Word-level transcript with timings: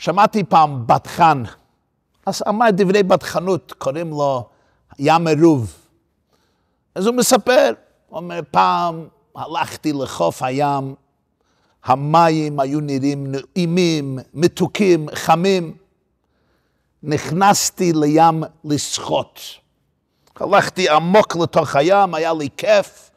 שמעתי 0.00 0.44
פעם 0.44 0.86
בטחן, 0.86 1.42
אז 2.26 2.42
אמר 2.48 2.66
דברי 2.72 3.02
בטחנות, 3.02 3.72
קוראים 3.78 4.10
לו 4.10 4.48
ים 4.98 5.26
עירוב. 5.26 5.76
אז 6.94 7.06
הוא 7.06 7.14
מספר, 7.14 7.72
הוא 8.08 8.18
אומר, 8.18 8.40
פעם 8.50 9.08
הלכתי 9.34 9.92
לחוף 9.92 10.42
הים, 10.42 10.94
המים 11.84 12.60
היו 12.60 12.80
נראים 12.80 13.32
נעימים, 13.32 14.18
מתוקים, 14.34 15.06
חמים. 15.14 15.76
נכנסתי 17.02 17.92
לים 17.94 18.42
לשחות. 18.64 19.40
הלכתי 20.36 20.88
עמוק 20.88 21.36
לתוך 21.36 21.76
הים, 21.76 22.14
היה 22.14 22.34
לי 22.34 22.48
כיף. 22.56 23.10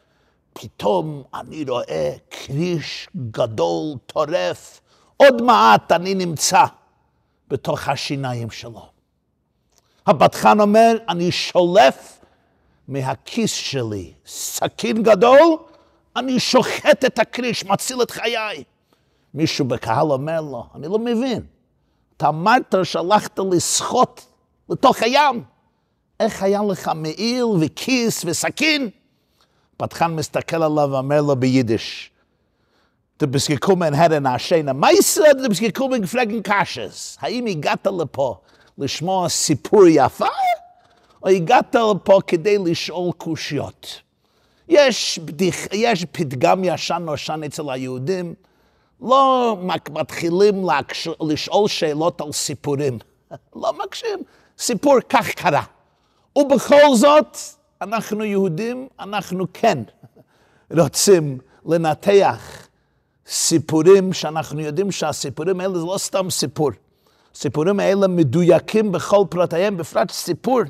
פתאום 0.53 1.23
אני 1.33 1.65
רואה 1.67 2.11
כריש 2.31 3.07
גדול, 3.31 3.97
טורף. 4.05 4.82
עוד 5.17 5.41
מעט 5.41 5.91
אני 5.91 6.15
נמצא 6.15 6.65
בתוך 7.47 7.87
השיניים 7.87 8.51
שלו. 8.51 8.85
הבטחן 10.07 10.59
אומר, 10.59 10.97
אני 11.09 11.31
שולף 11.31 12.19
מהכיס 12.87 13.51
שלי 13.51 14.13
סכין 14.25 15.03
גדול, 15.03 15.57
אני 16.15 16.39
שוחט 16.39 17.05
את 17.05 17.19
הכריש, 17.19 17.65
מציל 17.65 18.01
את 18.01 18.11
חיי. 18.11 18.63
מישהו 19.33 19.65
בקהל 19.65 20.11
אומר 20.11 20.41
לו, 20.41 20.65
אני 20.75 20.87
לא 20.87 20.99
מבין, 20.99 21.41
אתה 22.17 22.27
אמרת 22.27 22.75
שהלכת 22.83 23.39
לשחות 23.51 24.25
לתוך 24.69 25.01
הים, 25.01 25.43
איך 26.19 26.43
היה 26.43 26.61
לך 26.63 26.91
מעיל 26.95 27.45
וכיס 27.61 28.25
וסכין? 28.25 28.89
פתחן 29.77 30.15
מסתכל 30.15 30.63
עליו 30.63 30.89
ואומר 30.91 31.21
לו 31.21 31.35
ביידיש, 31.35 32.11
Du 33.23 33.27
bist 33.27 33.47
gekommen 33.47 33.93
her 33.93 34.11
in 34.11 34.25
Aschena. 34.25 34.73
Meisse, 34.73 35.23
du 35.33 35.47
bist 35.47 35.61
gekommen 35.61 36.01
gefragen 36.01 36.43
Kasches. 36.43 37.17
האם 37.21 37.45
הגעת 37.45 37.87
לפה 37.87 38.37
לשמוע 38.77 39.29
סיפור 39.29 39.87
יפה, 39.87 40.25
או 41.23 41.29
הגעת 41.29 41.75
לפה 41.75 42.19
כדי 42.27 42.57
לשאול 42.57 43.11
קושיות? 43.11 44.01
יש, 44.67 45.19
בדיח, 45.19 45.55
יש 45.73 46.05
פתגם 46.11 46.63
ישן 46.63 47.01
נושן 47.05 47.41
אצל 47.45 47.69
היהודים, 47.69 48.33
לא 49.01 49.57
מתחילים 49.91 50.65
לשאול 51.21 51.67
שאלות 51.67 52.21
על 52.21 52.31
סיפורים. 52.31 52.99
לא 53.61 53.73
מקשיבים. 53.85 54.19
סיפור 54.57 54.95
כך 55.09 55.29
קרה. 55.29 55.63
ובכל 56.35 56.95
זאת, 56.95 57.37
אנחנו 57.81 58.23
יהודים, 58.23 58.87
אנחנו 58.99 59.45
כן 59.53 59.77
רוצים 60.71 61.37
לנתח 61.65 62.62
סיפורים 63.27 64.13
שאנחנו 64.13 64.59
יודעים 64.59 64.91
שהסיפורים 64.91 65.59
האלה 65.59 65.79
זה 65.79 65.85
לא 65.85 65.97
סתם 65.97 66.29
סיפור. 66.29 66.71
הסיפורים 67.35 67.79
האלה 67.79 68.07
מדויקים 68.07 68.91
בכל 68.91 69.23
פרטיהם, 69.29 69.77
בפרט 69.77 70.11
סיפור 70.11 70.61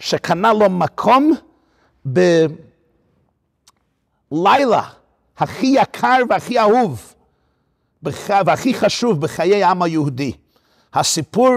שקנה 0.00 0.52
לו 0.52 0.70
מקום 0.70 1.34
בלילה 4.30 4.82
הכי 5.38 5.66
יקר 5.66 6.16
והכי 6.30 6.58
אהוב 6.58 7.14
והכי 8.46 8.74
חשוב 8.74 9.20
בחיי 9.20 9.64
העם 9.64 9.82
היהודי. 9.82 10.32
הסיפור 10.94 11.54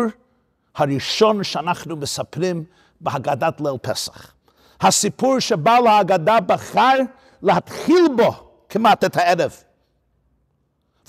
הראשון 0.76 1.44
שאנחנו 1.44 1.96
מספרים 1.96 2.64
בהגדת 3.02 3.62
ליל 3.62 3.78
פסח. 3.82 4.34
הסיפור 4.82 5.40
שבעל 5.40 5.88
ההגדה 5.88 6.40
בחר 6.40 6.98
להתחיל 7.42 8.08
בו 8.18 8.32
כמעט 8.70 9.04
את 9.04 9.18
הערב. 9.18 9.64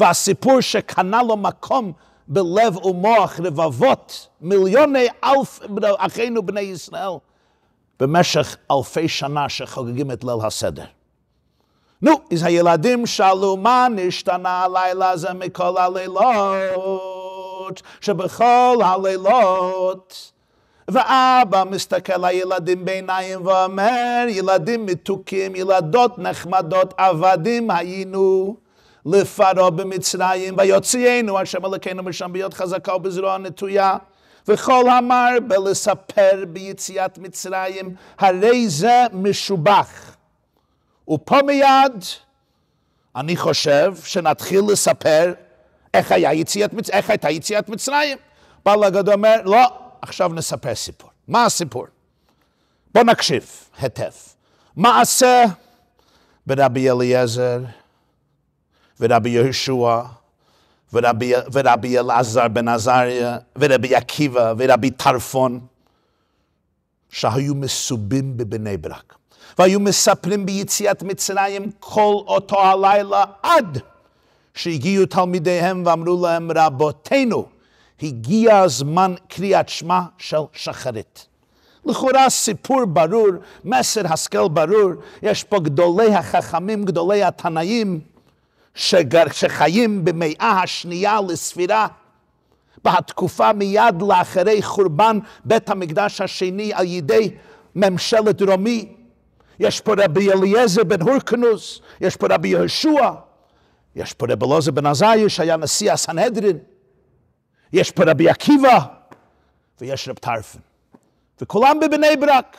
והסיפור 0.02 0.60
שקנה 0.60 1.22
לו 1.22 1.36
מקום 1.36 1.92
בלב 2.28 2.86
ומוח 2.86 3.40
רבבות, 3.44 4.28
מיליוני 4.40 5.06
אלף 5.24 5.60
אחינו 5.98 6.42
בני 6.42 6.60
ישראל, 6.60 7.10
במשך 8.00 8.56
אלפי 8.70 9.08
שנה 9.08 9.48
שחוגגים 9.48 10.10
את 10.10 10.24
ליל 10.24 10.38
הסדר. 10.44 10.84
נו, 12.02 12.12
אז 12.32 12.42
הילדים 12.42 13.06
שאלו 13.06 13.56
מה 13.56 13.86
נשתנה 13.90 14.64
הלילה 14.64 15.10
הזה 15.10 15.32
מכל 15.32 15.78
הלילות, 15.78 16.22
שבכל 18.00 18.76
הלילות 18.84 20.32
ואבא 20.88 21.64
מסתכל 21.70 22.24
הילדים 22.24 22.84
בעיניים 22.84 23.46
ואומר, 23.46 24.24
ילדים 24.28 24.86
מתוקים, 24.86 25.56
ילדות 25.56 26.18
נחמדות, 26.18 26.94
עבדים 26.96 27.70
היינו. 27.70 28.56
לפרעה 29.06 29.70
במצרים, 29.70 30.54
ויוציאנו 30.58 31.38
השם 31.38 31.64
אלוקינו 31.66 32.02
משם 32.02 32.32
ביד 32.32 32.54
חזקה 32.54 32.94
ובזרוע 32.94 33.38
נטויה. 33.38 33.96
וכל 34.48 34.84
אמר 34.98 35.28
בלספר 35.48 36.44
ביציאת 36.48 37.18
מצרים, 37.18 37.94
הרי 38.18 38.68
זה 38.68 39.04
משובח. 39.12 40.16
ופה 41.08 41.38
מיד 41.46 42.04
אני 43.16 43.36
חושב 43.36 43.94
שנתחיל 44.04 44.60
לספר 44.68 45.32
איך, 45.94 46.12
היה 46.12 46.34
יציאת, 46.34 46.70
איך 46.92 47.10
הייתה 47.10 47.30
יציאת 47.30 47.68
מצרים. 47.68 48.18
בעל 48.64 48.84
הגדול 48.84 49.14
אומר, 49.14 49.36
לא, 49.44 49.78
עכשיו 50.02 50.28
נספר 50.28 50.74
סיפור. 50.74 51.10
מה 51.28 51.44
הסיפור? 51.44 51.86
בוא 52.94 53.02
נקשיב 53.02 53.50
היטב. 53.80 54.10
מעשה 54.76 55.44
ברבי 56.46 56.90
אליעזר 56.90 57.58
ורבי 59.02 59.30
יהושע, 59.30 60.00
ורבי, 60.92 61.32
ורבי 61.52 61.98
אלעזר 61.98 62.48
בן 62.48 62.68
עזריה, 62.68 63.38
ורבי 63.56 63.94
עקיבא, 63.94 64.54
ורבי 64.58 64.90
טרפון, 64.90 65.60
שהיו 67.10 67.54
מסובים 67.54 68.36
בבני 68.36 68.76
ברק. 68.76 69.14
והיו 69.58 69.80
מספרים 69.80 70.46
ביציאת 70.46 71.02
מצרים 71.02 71.70
כל 71.80 72.14
אותו 72.26 72.60
הלילה 72.60 73.24
עד 73.42 73.78
שהגיעו 74.54 75.06
תלמידיהם 75.06 75.82
ואמרו 75.86 76.22
להם, 76.26 76.50
רבותינו, 76.54 77.46
הגיע 78.02 78.58
הזמן 78.58 79.14
קריאת 79.28 79.68
שמע 79.68 80.00
של 80.18 80.36
שחרית. 80.52 81.26
לכאורה 81.84 82.30
סיפור 82.30 82.84
ברור, 82.84 83.28
מסר 83.64 84.12
השכל 84.12 84.48
ברור, 84.48 84.90
יש 85.22 85.44
פה 85.44 85.60
גדולי 85.60 86.14
החכמים, 86.14 86.84
גדולי 86.84 87.22
התנאים, 87.22 88.00
שחיים 88.74 90.04
במאה 90.04 90.60
השנייה 90.62 91.18
לספירה, 91.28 91.86
בתקופה 92.84 93.52
מיד 93.52 94.02
לאחרי 94.08 94.62
חורבן 94.62 95.18
בית 95.44 95.70
המקדש 95.70 96.20
השני 96.20 96.72
על 96.74 96.86
ידי 96.86 97.30
ממשלת 97.74 98.42
רומי. 98.42 98.92
יש 99.58 99.80
פה 99.80 99.94
רבי 99.98 100.32
אליעזר 100.32 100.84
בן 100.84 101.02
הורקנוס, 101.02 101.80
יש 102.00 102.16
פה 102.16 102.26
רבי 102.30 102.48
יהושע, 102.48 103.10
יש 103.96 104.12
פה 104.12 104.26
רבי 104.28 104.46
אלעזר 104.46 104.70
בן 104.70 104.86
עזאי 104.86 105.28
שהיה 105.28 105.56
נשיא 105.56 105.92
הסנהדרין, 105.92 106.58
יש 107.72 107.90
פה 107.90 108.02
רבי 108.06 108.28
עקיבא 108.28 108.78
ויש 109.80 110.08
רב 110.08 110.16
טרפן. 110.16 110.58
וכולם 111.40 111.80
בבני 111.80 112.16
ברק. 112.16 112.56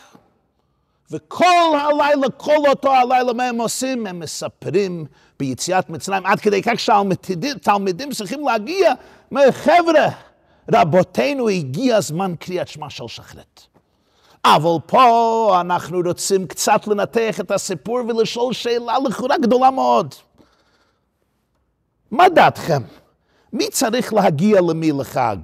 וכל 1.11 1.77
הלילה, 1.81 2.29
כל 2.37 2.69
אותו 2.69 2.93
הלילה, 2.93 3.33
מה 3.33 3.43
הם 3.43 3.61
עושים? 3.61 4.07
הם 4.07 4.19
מספרים 4.19 5.05
ביציאת 5.39 5.89
מצרים, 5.89 6.25
עד 6.25 6.39
כדי 6.39 6.61
כך 6.61 6.79
שהתלמידים 6.79 8.11
צריכים 8.11 8.45
להגיע, 8.47 8.93
חבר'ה, 9.51 10.07
רבותינו, 10.73 11.49
הגיע 11.49 11.97
הזמן 11.97 12.33
קריאת 12.39 12.67
שמע 12.67 12.89
של 12.89 13.07
שחרית. 13.07 13.67
אבל 14.45 14.77
פה 14.85 15.57
אנחנו 15.61 15.99
רוצים 16.05 16.47
קצת 16.47 16.87
לנתח 16.87 17.39
את 17.39 17.51
הסיפור 17.51 17.99
ולשאול 18.07 18.53
שאלה 18.53 18.93
לכאורה 19.05 19.37
גדולה 19.37 19.71
מאוד. 19.71 20.15
מה 22.11 22.29
דעתכם? 22.29 22.81
מי 23.53 23.69
צריך 23.69 24.13
להגיע 24.13 24.61
למי 24.61 24.91
לחג? 24.91 25.35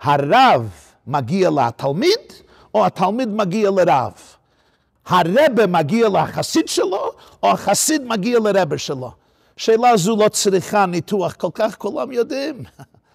הרב 0.00 0.70
מגיע 1.06 1.50
לתלמיד, 1.50 2.32
או 2.74 2.86
התלמיד 2.86 3.28
מגיע 3.28 3.70
לרב? 3.70 4.12
הרבה 5.08 5.66
מגיע 5.66 6.08
לחסיד 6.08 6.68
שלו, 6.68 7.10
או 7.42 7.50
החסיד 7.50 8.02
מגיע 8.06 8.38
לרבה 8.38 8.78
שלו? 8.78 9.10
שאלה 9.56 9.96
זו 9.96 10.16
לא 10.16 10.28
צריכה 10.28 10.86
ניתוח 10.86 11.32
כל 11.32 11.48
כך, 11.54 11.76
כולם 11.76 12.12
יודעים. 12.12 12.62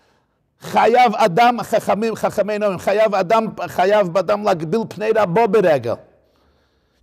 חייב 0.71 1.15
אדם, 1.15 1.63
חכמים, 1.63 2.15
חכמי 2.15 2.59
נאום, 2.59 2.77
חייב 2.77 3.15
אדם, 3.15 3.45
חייב 3.67 4.17
אדם 4.17 4.43
להגביל 4.43 4.81
פני 4.89 5.09
רבו 5.15 5.47
ברגל. 5.47 5.93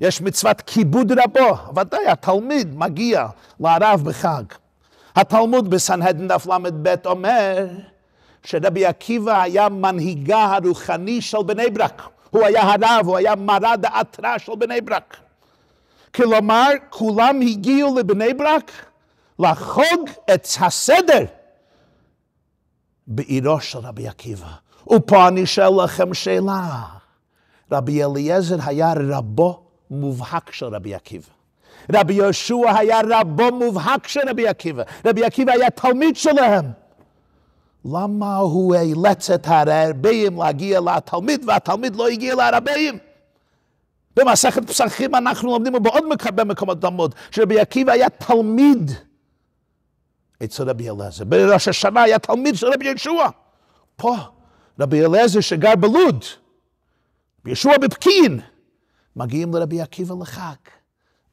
יש 0.01 0.21
מצוות 0.21 0.61
כיבוד 0.61 1.13
רבו, 1.13 1.57
ודאי 1.77 2.07
התלמיד 2.09 2.79
מגיע 2.79 3.27
לרב 3.61 4.03
בחג. 4.05 4.43
התלמוד 5.17 5.71
בסנהדן 5.71 6.29
דף 6.29 6.47
ל"ב 6.47 6.95
אומר 7.07 7.67
שרבי 8.45 8.87
עקיבא 8.87 9.43
היה 9.43 9.69
מנהיגה 9.69 10.45
הרוחני 10.45 11.21
של 11.21 11.43
בני 11.47 11.71
ברק. 11.71 12.03
הוא 12.31 12.45
היה 12.45 12.63
הרב, 12.63 13.07
הוא 13.07 13.17
היה 13.17 13.35
מרא 13.35 13.77
דעתרא 13.77 14.39
של 14.39 14.53
בני 14.59 14.81
ברק. 14.81 15.17
כלומר, 16.15 16.69
כולם 16.91 17.41
הגיעו 17.41 17.99
לבני 17.99 18.35
ברק 18.35 18.73
לחוג 19.39 20.11
את 20.35 20.47
הסדר 20.61 21.25
בעירו 23.07 23.61
של 23.61 23.79
רבי 23.79 24.09
עקיבא. 24.09 24.49
ופה 24.93 25.29
אני 25.29 25.47
שואל 25.47 25.85
לכם 25.85 26.15
שאלה. 26.15 26.85
רבי 27.73 28.05
אליעזר 28.05 28.57
היה 28.67 28.93
רבו 28.97 29.63
מובהק 29.91 30.53
של 30.53 30.67
רבי 30.67 30.95
עקיבא. 30.95 31.29
רבי 31.93 32.15
יהושע 32.15 32.71
היה 32.79 33.01
רבו 33.11 33.53
מובהק 33.53 34.09
של 34.09 34.21
רבי 34.29 34.49
עקיבא. 34.49 34.83
רבי 35.07 35.25
עקיבא 35.25 35.53
היה 35.53 35.71
תלמיד 35.71 36.17
שלהם. 36.17 36.65
למה 37.85 38.37
הוא 38.37 38.75
אילץ 38.75 39.31
את 39.31 39.47
הרבים 39.47 40.39
להגיע 40.39 40.81
לתלמיד 40.81 41.45
והתלמיד 41.47 41.97
לא 41.97 42.09
הגיע 42.09 42.35
לרבים? 42.35 42.99
במסכת 44.17 44.71
פסחים 44.71 45.15
אנחנו 45.15 45.51
לומדים 45.51 45.73
בעוד 45.83 46.05
מקומות 46.45 46.81
תלמוד, 46.81 47.15
שרבי 47.31 47.61
עקיבא 47.61 47.93
היה 47.93 48.09
תלמיד 48.09 48.91
אצל 50.45 50.71
רבי 50.71 50.91
אליעזר. 50.91 51.25
בראש 51.25 51.69
השנה 51.69 52.03
היה 52.03 52.19
תלמיד 52.19 52.55
של 52.55 52.67
רבי 52.67 52.89
ישוע. 52.89 53.29
פה, 53.97 54.17
רבי 54.81 55.05
אליעזר 55.05 55.41
שגר 55.41 55.77
בלוד, 55.77 56.25
ישוע 57.47 57.79
בפקיעין, 57.79 58.41
מגיעים 59.17 59.55
לרבי 59.55 59.81
עקיבא 59.81 60.15
לחג. 60.21 60.55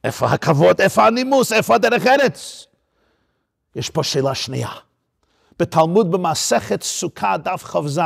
איפה 0.04 0.26
הכבוד, 0.26 0.80
איפה 0.80 1.06
הנימוס, 1.06 1.52
איפה 1.52 1.74
הדרך 1.74 2.06
ארץ? 2.06 2.66
יש 3.76 3.90
פה 3.90 4.02
שאלה 4.02 4.34
שנייה. 4.34 4.70
בתלמוד 5.58 6.12
במסכת 6.12 6.82
סוכה 6.82 7.36
דף 7.36 7.64
כ"ז, 7.64 8.00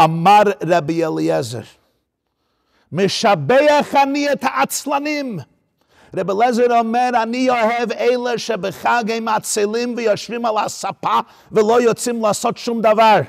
אמר 0.00 0.42
רבי 0.66 1.04
אליעזר, 1.04 1.60
משבח 2.92 3.94
אני 4.02 4.32
את 4.32 4.44
העצלנים. 4.44 5.38
רב 6.16 6.30
אליעזר 6.30 6.78
אומר, 6.78 7.10
אני 7.22 7.50
אוהב 7.50 7.92
אלה 7.92 8.38
שבחג 8.38 9.04
הם 9.08 9.28
עצלים 9.28 9.94
ויושבים 9.96 10.46
על 10.46 10.58
הספה 10.58 11.18
ולא 11.52 11.82
יוצאים 11.82 12.22
לעשות 12.22 12.56
שום 12.56 12.80
דבר. 12.82 13.20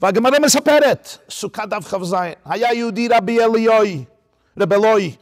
והגמרא 0.00 0.38
מספרת, 0.38 1.18
סוכת 1.30 1.68
דף 1.68 1.94
כ"ז, 1.94 2.14
היה 2.44 2.72
יהודי 2.72 3.08
רבי 3.08 3.44
אליוי, 3.44 4.04
רב 4.60 4.72
אלוי, 4.72 5.16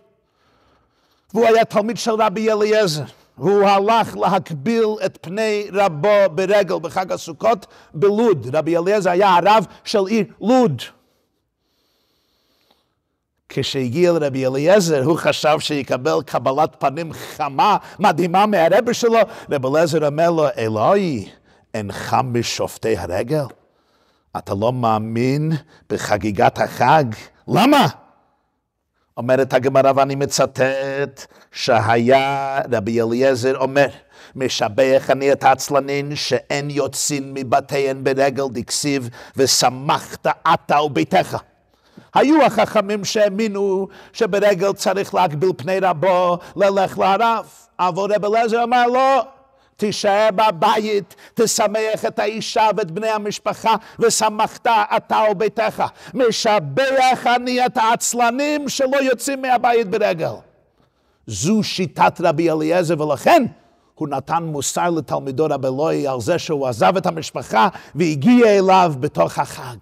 והוא 1.34 1.46
היה 1.46 1.64
תלמיד 1.64 1.96
של 1.96 2.10
רבי 2.10 2.52
אליעזר. 2.52 3.04
והוא 3.40 3.68
הלך 3.68 4.16
להקביל 4.16 4.88
את 5.06 5.18
פני 5.20 5.66
רבו 5.72 6.08
ברגל 6.34 6.78
בחג 6.78 7.12
הסוכות 7.12 7.66
בלוד. 7.94 8.56
רבי 8.56 8.76
אליעזר 8.76 9.10
היה 9.10 9.36
הרב 9.36 9.66
של 9.84 10.06
עיר 10.06 10.24
לוד. 10.40 10.82
כשהגיע 13.48 14.12
לרבי 14.12 14.46
אליעזר, 14.46 15.04
הוא 15.04 15.16
חשב 15.16 15.56
שיקבל 15.60 16.22
קבלת 16.26 16.76
פנים 16.78 17.12
חמה, 17.12 17.76
מדהימה 17.98 18.46
מהרבי 18.46 18.94
שלו. 18.94 19.18
רבי 19.50 19.68
אליעזר 19.68 20.06
אומר 20.06 20.30
לו, 20.30 20.46
אלוהי, 20.56 21.28
אינך 21.74 22.16
משופטי 22.24 22.96
הרגל? 22.96 23.44
אתה 24.36 24.54
לא 24.54 24.72
מאמין 24.72 25.52
בחגיגת 25.90 26.58
החג? 26.58 27.04
למה? 27.48 27.86
אומרת 29.20 29.54
הגמרא, 29.54 29.92
ואני 29.96 30.14
מצטט, 30.14 31.26
שהיה 31.52 32.60
רבי 32.72 33.02
אליעזר 33.02 33.56
אומר, 33.56 33.86
משבח 34.36 35.06
אני 35.10 35.32
את 35.32 35.44
העצלנין 35.44 36.16
שאין 36.16 36.70
יוצאים 36.70 37.34
מבתיהן 37.34 38.04
ברגל 38.04 38.44
דקסיב, 38.52 39.08
ושמחת 39.36 40.26
אתה 40.54 40.80
וביתך. 40.80 41.36
היו 42.14 42.44
החכמים 42.46 43.04
שהאמינו 43.04 43.88
שברגל 44.12 44.72
צריך 44.72 45.14
להגביל 45.14 45.52
פני 45.56 45.78
רבו, 45.80 46.38
ללך 46.56 46.98
לרב. 46.98 47.46
אבל 47.78 48.14
רב 48.14 48.24
אליעזר 48.24 48.62
אמר 48.62 48.86
לא, 48.86 49.24
תישאר 49.80 50.28
בבית, 50.34 51.16
תשמח 51.34 52.04
את 52.08 52.18
האישה 52.18 52.68
ואת 52.76 52.90
בני 52.90 53.08
המשפחה, 53.08 53.74
ושמחת 53.98 54.66
אתה 54.96 55.18
וביתך. 55.30 55.82
משבח 56.14 57.26
אני 57.36 57.66
את 57.66 57.76
העצלנים 57.76 58.68
שלא 58.68 58.96
יוצאים 59.02 59.42
מהבית 59.42 59.90
ברגל. 59.90 60.32
זו 61.26 61.62
שיטת 61.62 62.20
רבי 62.20 62.50
אליעזר, 62.50 63.00
ולכן 63.00 63.46
הוא 63.94 64.08
נתן 64.08 64.42
מוסר 64.42 64.90
לתלמידו 64.90 65.46
רבי 65.50 65.68
אלוהי 65.68 66.06
על 66.06 66.20
זה 66.20 66.38
שהוא 66.38 66.66
עזב 66.66 66.96
את 66.96 67.06
המשפחה 67.06 67.68
והגיע 67.94 68.58
אליו 68.58 68.94
בתוך 69.00 69.38
החג. 69.38 69.76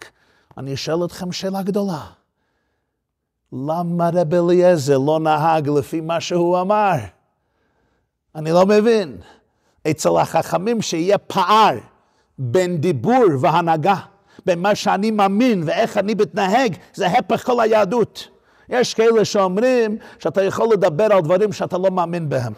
אני 0.59 0.77
שואל 0.77 1.05
אתכם 1.05 1.33
שאלה 1.33 1.63
גדולה. 1.63 2.05
למה 3.53 4.11
רבי 4.13 4.39
אליעזר 4.39 4.99
לא 4.99 5.21
נהג 5.21 5.69
לפי 5.69 6.01
מה 6.01 6.21
שהוא 6.21 6.61
אמר? 6.61 6.95
אני 8.35 8.51
לא 8.51 8.67
מבין. 8.67 9.17
אצל 9.91 10.17
החכמים 10.17 10.83
שיהיה 10.83 11.19
פער 11.19 11.79
בין 12.39 12.81
דיבור 12.81 13.25
והנהגה, 13.41 13.97
בין 14.47 14.59
מה 14.59 14.75
שאני 14.75 15.11
מאמין 15.11 15.63
ואיך 15.67 15.97
אני 15.97 16.15
מתנהג, 16.15 16.77
זה 16.95 17.07
הפך 17.07 17.47
כל 17.47 17.61
היהדות. 17.61 18.29
יש 18.69 18.95
כאלה 18.95 19.25
שאומרים 19.25 19.99
שאתה 20.19 20.43
יכול 20.43 20.69
לדבר 20.73 21.13
על 21.13 21.21
דברים 21.21 21.53
שאתה 21.53 21.79
לא 21.79 21.91
מאמין 21.91 22.29
בהם. 22.29 22.53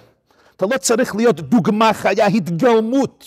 אתה 0.56 0.66
לא 0.66 0.78
צריך 0.78 1.16
להיות 1.16 1.40
דוגמה 1.40 1.92
חיה, 1.92 2.26
התגלמות 2.26 3.24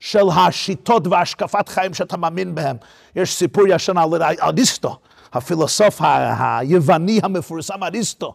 של 0.00 0.28
השיטות 0.36 1.06
והשקפת 1.06 1.68
חיים 1.68 1.94
שאתה 1.94 2.16
מאמין 2.16 2.54
בהם. 2.54 2.76
יש 3.16 3.34
סיפור 3.34 3.64
ישן 3.68 3.98
על 3.98 4.22
אריסטו, 4.42 4.98
הפילוסוף 5.32 6.00
היווני 6.38 7.20
המפורסם 7.22 7.84
אריסטו, 7.84 8.34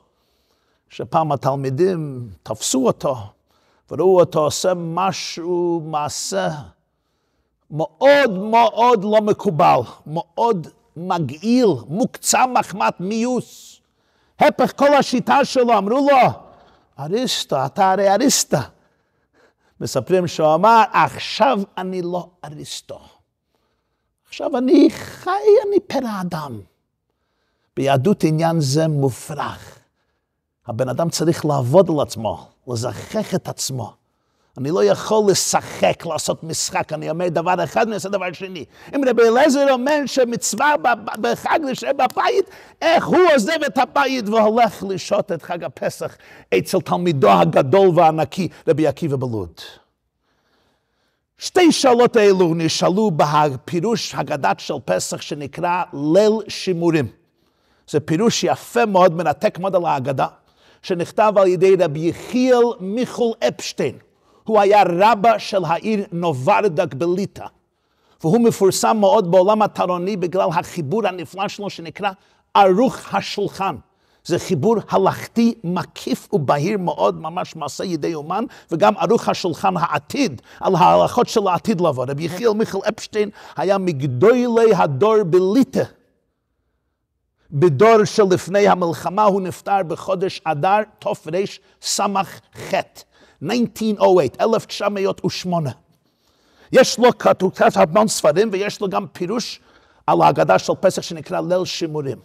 שפעם 0.89 1.31
התלמידים 1.31 2.29
תפסו 2.43 2.85
אותו 2.85 3.34
וראו 3.91 4.19
אותו 4.19 4.39
עושה 4.39 4.73
משהו, 4.75 5.81
מעשה 5.85 6.49
מאוד 7.71 8.31
מאוד 8.31 9.03
לא 9.03 9.21
מקובל, 9.21 9.79
מאוד 10.07 10.67
מגעיל, 10.97 11.67
מוקצה 11.87 12.47
מחמת 12.47 12.99
מיוס. 12.99 13.81
הפך 14.39 14.71
כל 14.75 14.93
השיטה 14.93 15.45
שלו, 15.45 15.77
אמרו 15.77 16.07
לו, 16.11 16.17
אריסטו, 16.99 17.65
אתה 17.65 17.91
הרי 17.91 18.13
אריסטו. 18.13 18.57
מספרים 19.79 20.27
שהוא 20.27 20.53
אמר, 20.53 20.83
עכשיו 20.93 21.59
אני 21.77 22.01
לא 22.01 22.29
אריסטו. 22.45 22.99
עכשיו 24.27 24.57
אני 24.57 24.87
חי, 24.91 25.31
אני 25.67 25.79
פרא 25.79 26.21
אדם. 26.21 26.61
ביהדות 27.75 28.23
עניין 28.23 28.59
זה 28.59 28.87
מופרך. 28.87 29.79
הבן 30.67 30.89
אדם 30.89 31.09
צריך 31.09 31.45
לעבוד 31.45 31.89
על 31.89 31.99
עצמו, 31.99 32.47
לזכח 32.67 33.35
את 33.35 33.47
עצמו. 33.47 33.93
אני 34.57 34.71
לא 34.71 34.83
יכול 34.83 35.31
לשחק, 35.31 36.05
לעשות 36.05 36.43
משחק, 36.43 36.93
אני 36.93 37.09
אומר 37.09 37.29
דבר 37.29 37.63
אחד 37.63 37.81
ואני 37.81 37.93
אעשה 37.93 38.09
דבר 38.09 38.33
שני. 38.33 38.65
אם 38.95 39.01
רבי 39.07 39.21
אליעזר 39.21 39.71
אומר 39.71 39.99
שמצווה 40.05 40.75
בחג 41.21 41.59
להישאר 41.63 41.91
בבית, 41.93 42.45
איך 42.81 43.05
הוא 43.05 43.19
עוזב 43.33 43.63
את 43.67 43.77
הבית 43.77 44.29
והולך 44.29 44.83
לשהות 44.89 45.31
את 45.31 45.41
חג 45.41 45.63
הפסח 45.63 46.15
אצל 46.57 46.81
תלמידו 46.81 47.31
הגדול 47.31 47.89
והענקי, 47.95 48.47
רבי 48.67 48.87
עקיבא 48.87 49.15
בלוד. 49.15 49.61
שתי 51.37 51.71
שאלות 51.71 52.15
האלו 52.15 52.53
נשאלו 52.53 53.11
בפירוש 53.11 54.15
הגדת 54.15 54.59
של 54.59 54.73
פסח 54.85 55.21
שנקרא 55.21 55.83
ליל 55.93 56.33
שימורים. 56.47 57.07
זה 57.89 57.99
פירוש 57.99 58.43
יפה 58.43 58.85
מאוד, 58.85 59.13
מנתק 59.13 59.59
מאוד 59.59 59.75
על 59.75 59.85
ההגדה. 59.85 60.27
שנכתב 60.85 61.33
על 61.35 61.47
ידי 61.47 61.75
רבי 61.79 61.99
יחיאל 61.99 62.63
מיכל 62.79 63.31
אפשטיין. 63.47 63.97
הוא 64.43 64.59
היה 64.59 64.83
רבה 64.89 65.39
של 65.39 65.65
העיר 65.65 66.05
נוברדק 66.11 66.93
בליטא. 66.93 67.45
והוא 68.23 68.41
מפורסם 68.41 68.97
מאוד 68.99 69.31
בעולם 69.31 69.61
התרוני 69.61 70.17
בגלל 70.17 70.49
החיבור 70.53 71.07
הנפלא 71.07 71.47
שלו 71.47 71.69
שנקרא 71.69 72.11
ערוך 72.53 73.15
השולחן. 73.15 73.75
זה 74.25 74.39
חיבור 74.39 74.75
הלכתי 74.89 75.53
מקיף 75.63 76.33
ובהיר 76.33 76.77
מאוד, 76.77 77.21
ממש 77.21 77.55
מעשה 77.55 77.83
ידי 77.83 78.13
אומן, 78.13 78.43
וגם 78.71 78.93
ערוך 78.97 79.29
השולחן 79.29 79.77
העתיד, 79.77 80.41
על 80.59 80.75
ההלכות 80.75 81.29
של 81.29 81.47
העתיד 81.47 81.81
לבוא. 81.81 82.05
רבי 82.09 82.23
יחיאל 82.23 82.53
מיכל 82.53 82.79
אפשטיין 82.89 83.29
היה 83.55 83.77
מגדולי 83.77 84.75
הדור 84.75 85.23
בליטא. 85.23 85.83
בדור 87.51 88.05
שלפני 88.05 88.67
המלחמה, 88.67 89.23
הוא 89.23 89.41
נפטר 89.41 89.83
בחודש 89.87 90.41
אדר 90.43 90.79
תרס"ח, 90.99 91.27
1908, 91.27 94.21
1908. 94.39 95.71
יש 96.71 96.99
לו, 96.99 97.17
כתוב 97.17 97.51
המון 97.75 98.07
ספרים, 98.07 98.49
ויש 98.51 98.81
לו 98.81 98.89
גם 98.89 99.07
פירוש 99.07 99.59
על 100.07 100.21
ההגדה 100.21 100.59
של 100.59 100.73
פסח 100.79 101.01
שנקרא 101.01 101.41
ליל 101.41 101.65
שימורים. 101.65 102.17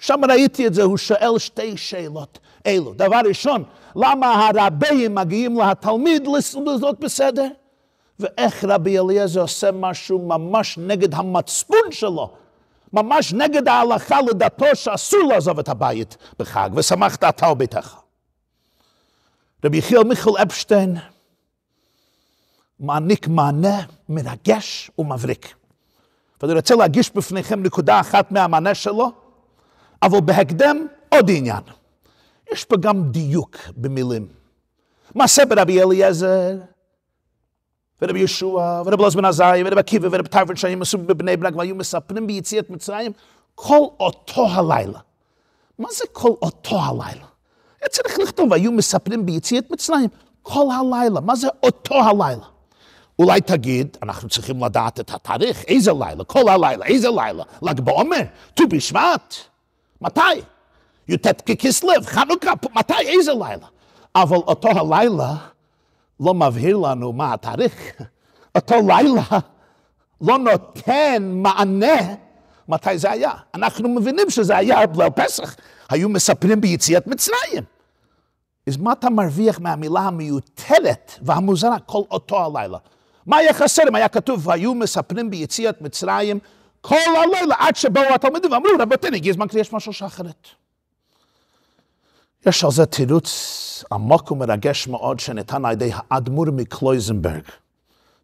שם 0.00 0.20
ראיתי 0.28 0.66
את 0.66 0.74
זה, 0.74 0.82
הוא 0.82 0.96
שואל 0.96 1.38
שתי 1.38 1.76
שאלות 1.76 2.38
אלו. 2.66 2.94
דבר 2.94 3.20
ראשון, 3.28 3.64
למה 3.96 4.48
הרבים 4.48 5.14
מגיעים 5.14 5.60
לתלמיד 5.60 6.28
לזאת 6.66 7.00
בסדר? 7.00 7.46
ואיך 8.20 8.64
רבי 8.64 8.98
אליעזר 8.98 9.40
עושה 9.40 9.70
משהו 9.72 10.18
ממש 10.18 10.78
נגד 10.78 11.14
המצפון 11.14 11.90
שלו, 11.90 12.30
ממש 12.92 13.32
נגד 13.32 13.68
ההלכה 13.68 14.20
לדתו 14.20 14.66
שאסור 14.74 15.22
לעזוב 15.22 15.58
את 15.58 15.68
הבית 15.68 16.16
בחג, 16.38 16.70
ושמחת 16.74 17.24
אתה 17.24 17.48
וביתך. 17.48 17.96
רבי 19.64 19.76
יחיאל 19.78 20.04
מיכל 20.04 20.30
אפשטיין 20.42 20.96
מעניק 22.80 23.28
מענה 23.28 23.82
מרגש 24.08 24.90
ומבריק. 24.98 25.54
ואני 26.42 26.54
רוצה 26.54 26.74
להגיש 26.74 27.10
בפניכם 27.10 27.62
נקודה 27.62 28.00
אחת 28.00 28.32
מהמענה 28.32 28.74
שלו, 28.74 29.12
אבל 30.02 30.20
בהקדם 30.20 30.86
עוד 31.08 31.30
עניין. 31.34 31.62
יש 32.52 32.64
פה 32.64 32.76
גם 32.76 33.10
דיוק 33.10 33.56
במילים. 33.76 34.28
מעשה 35.14 35.44
ברבי 35.44 35.82
אליעזר, 35.82 36.56
ורבי 38.02 38.18
ישוע, 38.18 38.82
ורבי 38.86 39.02
אלעזר 39.02 39.18
בן 39.18 39.24
עזאי, 39.24 39.62
ורבי 39.64 39.80
עקיבא, 39.80 40.08
ורבי 40.12 40.28
טרפון 40.28 40.56
שהיו 40.56 40.78
מסובים 40.78 41.06
בבני 41.06 41.36
ברק 41.36 41.56
והיו 41.56 41.74
מספרים 41.74 42.26
ביציאת 42.26 42.70
מצרים, 42.70 43.12
כל 43.54 43.86
אותו 44.00 44.46
הלילה. 44.46 44.98
מה 45.78 45.88
זה 45.90 46.04
כל 46.12 46.32
אותו 46.42 46.80
הלילה? 46.80 47.26
היה 47.80 47.88
צריך 47.88 48.18
לכתוב, 48.18 48.52
היו 48.52 48.72
מספרים 48.72 49.26
ביציאת 49.26 49.70
מצרים 49.70 50.08
כל 50.42 50.66
הלילה. 50.72 51.20
מה 51.20 51.36
זה 51.36 51.48
אותו 51.62 51.94
הלילה? 51.94 52.44
אולי 53.18 53.40
תגיד, 53.40 53.96
אנחנו 54.02 54.28
צריכים 54.28 54.64
לדעת 54.64 55.00
את 55.00 55.10
התאריך, 55.10 55.64
איזה 55.68 55.92
לילה, 55.92 56.24
כל 56.24 56.48
הלילה, 56.48 56.86
איזה 56.86 57.08
לילה, 57.08 57.44
ל"ג 57.62 57.80
בעומר, 57.80 58.20
ט"ו 58.54 58.68
בשבט, 58.68 59.34
מתי? 60.00 60.20
י"ט 61.08 61.26
ככסלו, 61.50 61.92
חנוכה, 62.04 62.52
מתי, 62.74 62.94
איזה 63.06 63.32
לילה? 63.32 63.66
אבל 64.14 64.36
אותו 64.36 64.68
הלילה 64.68 65.34
לא 66.20 66.34
מבהיר 66.34 66.76
לנו 66.76 67.12
מה 67.12 67.34
התאריך. 67.34 67.92
אותו 68.54 68.74
לילה 68.86 69.22
לא 70.26 70.38
נותן 70.38 71.30
מענה 71.32 72.14
מתי 72.68 72.98
זה 72.98 73.10
היה. 73.10 73.32
אנחנו 73.54 73.88
מבינים 73.88 74.30
שזה 74.30 74.56
היה 74.56 74.86
בליל 74.86 75.10
פסח, 75.10 75.56
היו 75.88 76.08
מספרים 76.08 76.60
ביציאת 76.60 77.06
מצרים. 77.06 77.64
אז 78.66 78.76
מה 78.76 78.92
אתה 78.92 79.10
מרוויח 79.10 79.60
מהמילה 79.60 80.00
המיותרת 80.00 81.12
והמוזרה 81.22 81.78
כל 81.78 82.02
אותו 82.10 82.44
הלילה? 82.44 82.78
מה 83.26 83.36
היה 83.36 83.54
חסר 83.54 83.82
אם 83.88 83.94
היה 83.94 84.08
כתוב, 84.08 84.46
והיו 84.46 84.74
מספרים 84.74 85.30
ביציאת 85.30 85.82
מצרים 85.82 86.38
כל 86.80 86.96
הלילה 87.16 87.54
עד 87.58 87.76
שבאו 87.76 88.14
התלמידים 88.14 88.52
ואמרו, 88.52 88.70
רבותינו, 88.78 89.16
הגיע 89.16 89.30
הזמן 89.30 89.46
יש 89.54 89.72
משהו 89.72 89.92
שאחרת. 89.92 90.48
יש 92.46 92.64
על 92.64 92.70
זה 92.70 92.86
תירוץ 92.86 93.84
עמוק 93.92 94.30
ומרגש 94.30 94.88
מאוד 94.88 95.20
שניתן 95.20 95.64
על 95.64 95.72
ידי 95.72 95.90
האדמו"ר 95.94 96.46
מקלויזנברג, 96.52 97.42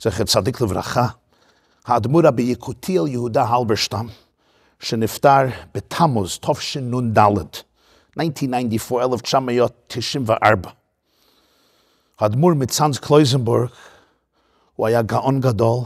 זכר 0.01 0.25
צדיק 0.25 0.61
לברכה, 0.61 1.07
האדמו"ר 1.87 2.31
ביקותיל 2.31 3.07
יהודה 3.07 3.45
הלברשטם, 3.45 4.07
שנפטר 4.81 5.43
בתמוז, 5.75 6.39
תשנ"ד, 6.39 7.19
1994, 8.19 9.15
1994. 9.15 10.71
האדמו"ר 12.19 12.55
מצאנז 12.55 12.99
קלויזנבורג, 12.99 13.69
הוא 14.77 14.87
היה 14.87 15.03
גאון 15.03 15.41
גדול 15.41 15.81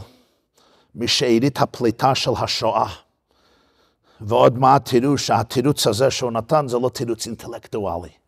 משארית 0.95 1.61
הפליטה 1.61 2.15
של 2.15 2.31
השואה. 2.37 2.87
ועוד 4.21 4.57
מעט 4.57 4.89
תראו 4.89 5.17
שהתירוץ 5.17 5.87
הזה 5.87 6.11
שהוא 6.11 6.31
נתן 6.31 6.67
זה 6.67 6.77
לא 6.77 6.89
תירוץ 6.89 7.27
אינטלקטואלי. 7.27 8.20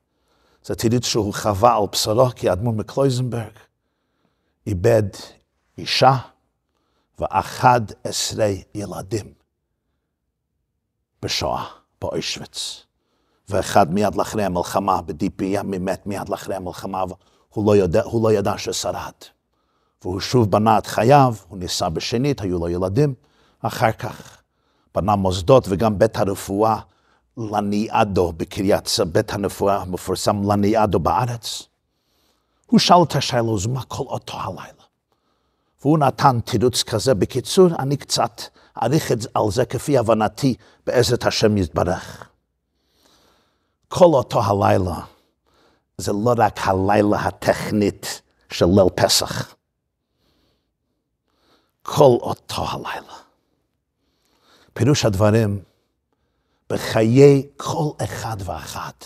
זה 0.66 0.76
תירוץ 0.76 1.06
שהוא 1.06 1.34
חווה 1.34 1.78
על 1.78 1.84
בשרו, 1.92 2.30
כי 2.36 2.50
האדמו"ר 2.50 2.74
מקלויזנברג 2.74 3.52
איבד 4.68 5.04
אישה 5.78 6.18
ואחד 7.20 7.82
עשרה 8.04 8.48
ילדים 8.76 9.34
בשואה, 11.22 11.66
באוישוויץ. 12.02 12.84
ואחד 13.50 13.94
מיד 13.94 14.16
לאחרי 14.16 14.44
המלחמה, 14.44 15.02
בדיפי 15.02 15.46
ימי 15.46 15.78
מת 15.78 16.06
מיד 16.08 16.30
לאחרי 16.30 16.56
המלחמה, 16.56 17.04
והוא 17.52 17.66
לא 17.66 17.76
ידע, 17.78 18.02
לא 18.24 18.32
ידע 18.34 18.58
ששרד. 18.58 19.14
והוא 20.02 20.20
שוב 20.20 20.52
בנה 20.52 20.78
את 20.78 20.88
חייו, 20.88 21.36
הוא 21.48 21.58
נישא 21.58 21.90
בשנית, 21.90 22.42
היו 22.42 22.60
לו 22.60 22.70
ילדים. 22.70 23.14
אחר 23.62 23.92
כך 23.92 24.42
בנה 24.96 25.16
מוסדות 25.16 25.66
וגם 25.70 26.00
בית 26.00 26.18
הרפואה 26.18 26.80
לניאדו 27.38 28.32
בקריית, 28.32 28.90
בית 29.12 29.34
הרפואה 29.34 29.82
המפורסם 29.82 30.52
לניאדו 30.52 31.00
בארץ. 31.00 31.64
הוא 32.66 32.80
שאל 32.80 33.04
את 33.04 33.16
השאלה 33.16 33.52
הזו, 33.54 33.70
מה 33.70 33.84
כל 33.84 34.04
אותו 34.04 34.34
הלילה? 34.40 34.84
והוא 35.82 35.98
נתן 35.98 36.40
תירוץ 36.40 36.84
כזה. 36.84 37.14
בקיצור, 37.14 37.68
אני 37.80 37.98
קצת 37.98 38.42
אעריך 38.84 39.12
על 39.34 39.52
זה 39.52 39.66
כפי 39.66 39.98
הבנתי 39.98 40.56
בעזרת 40.86 41.26
השם 41.26 41.58
יתברך. 41.58 42.30
כל 43.88 44.06
אותו 44.06 44.42
הלילה 44.44 45.00
זה 45.98 46.12
לא 46.14 46.34
רק 46.38 46.60
הלילה 46.64 47.20
הטכנית 47.20 48.22
של 48.50 48.66
ליל 48.66 48.90
פסח. 48.96 49.56
כל 51.82 52.18
אותו 52.22 52.66
הלילה. 52.70 53.14
פירוש 54.74 55.06
הדברים, 55.06 55.64
בחיי 56.74 57.48
כל 57.58 57.90
אחד 58.04 58.38
ואחת 58.46 59.06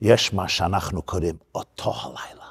יש 0.00 0.32
מה 0.32 0.48
שאנחנו 0.48 1.02
קוראים 1.02 1.36
אותו 1.54 1.94
הלילה. 2.02 2.46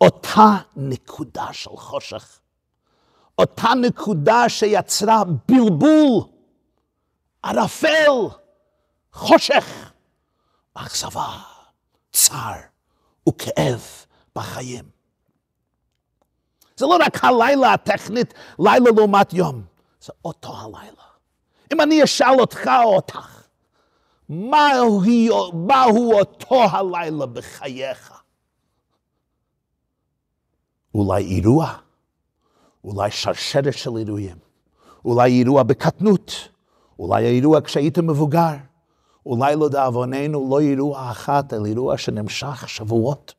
אותה 0.00 0.56
נקודה 0.76 1.52
של 1.52 1.70
חושך, 1.76 2.38
אותה 3.38 3.68
נקודה 3.74 4.48
שיצרה 4.48 5.22
בלבול, 5.48 6.22
ערפל, 7.42 8.12
חושך, 9.12 9.92
אכזבה, 10.74 11.38
צער 12.12 12.60
וכאב 13.28 13.82
בחיים. 14.36 14.88
זה 16.76 16.86
לא 16.86 16.98
רק 17.06 17.24
הלילה 17.24 17.72
הטכנית, 17.72 18.34
לילה 18.58 18.90
לעומת 18.96 19.32
יום, 19.32 19.62
זה 20.00 20.12
אותו 20.24 20.56
הלילה. 20.56 21.07
אם 21.72 21.80
אני 21.80 22.04
אשאל 22.04 22.40
אותך 22.40 22.70
או 22.84 22.94
אותך, 22.94 23.42
מהו, 24.28 25.02
מהו 25.52 26.12
אותו 26.12 26.62
הלילה 26.62 27.26
בחייך? 27.26 28.12
אולי 30.94 31.24
אירוע, 31.24 31.74
אולי 32.84 33.10
שרשרת 33.10 33.74
של 33.78 33.96
אירועים, 33.96 34.36
אולי 35.04 35.38
אירוע 35.38 35.62
בקטנות, 35.62 36.48
אולי 36.98 37.24
אירוע 37.24 37.60
כשהיית 37.60 37.98
מבוגר, 37.98 38.54
אולי 39.26 39.56
לדאבוננו 39.56 40.48
לא 40.50 40.60
אירוע 40.60 41.10
אחת, 41.10 41.52
אלא 41.52 41.66
אירוע 41.66 41.98
שנמשך 41.98 42.68
שבועות, 42.68 43.34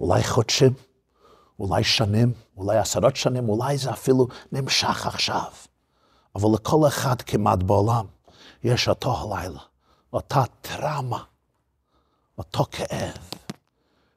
אולי 0.00 0.24
חודשים. 0.24 0.72
אולי 1.60 1.84
שנים, 1.84 2.32
אולי 2.56 2.78
עשרות 2.78 3.16
שנים, 3.16 3.48
אולי 3.48 3.78
זה 3.78 3.90
אפילו 3.90 4.26
נמשך 4.52 5.06
עכשיו. 5.06 5.50
אבל 6.36 6.48
לכל 6.54 6.86
אחד 6.86 7.22
כמעט 7.22 7.62
בעולם 7.62 8.04
יש 8.64 8.88
אותו 8.88 9.16
הלילה, 9.16 9.60
אותה 10.12 10.42
טראומה, 10.60 11.22
אותו 12.38 12.64
כאב, 12.70 13.18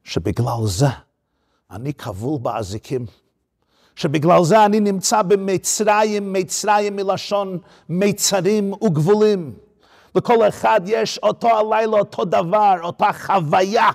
שבגלל 0.03 0.65
זה 0.65 0.87
אני 1.71 1.93
כבול 1.93 2.39
באזיקים, 2.41 3.05
שבגלל 3.95 4.43
זה 4.43 4.65
אני 4.65 4.79
נמצא 4.79 5.21
במצרים, 5.21 6.33
מצרים 6.33 6.95
מלשון 6.95 7.57
מצרים 7.89 8.73
וגבולים. 8.73 9.55
לכל 10.15 10.47
אחד 10.47 10.81
יש 10.85 11.17
אותו 11.17 11.47
הלילה, 11.47 11.97
אותו 11.97 12.25
דבר, 12.25 12.75
אותה 12.83 13.09
חוויה. 13.13 13.89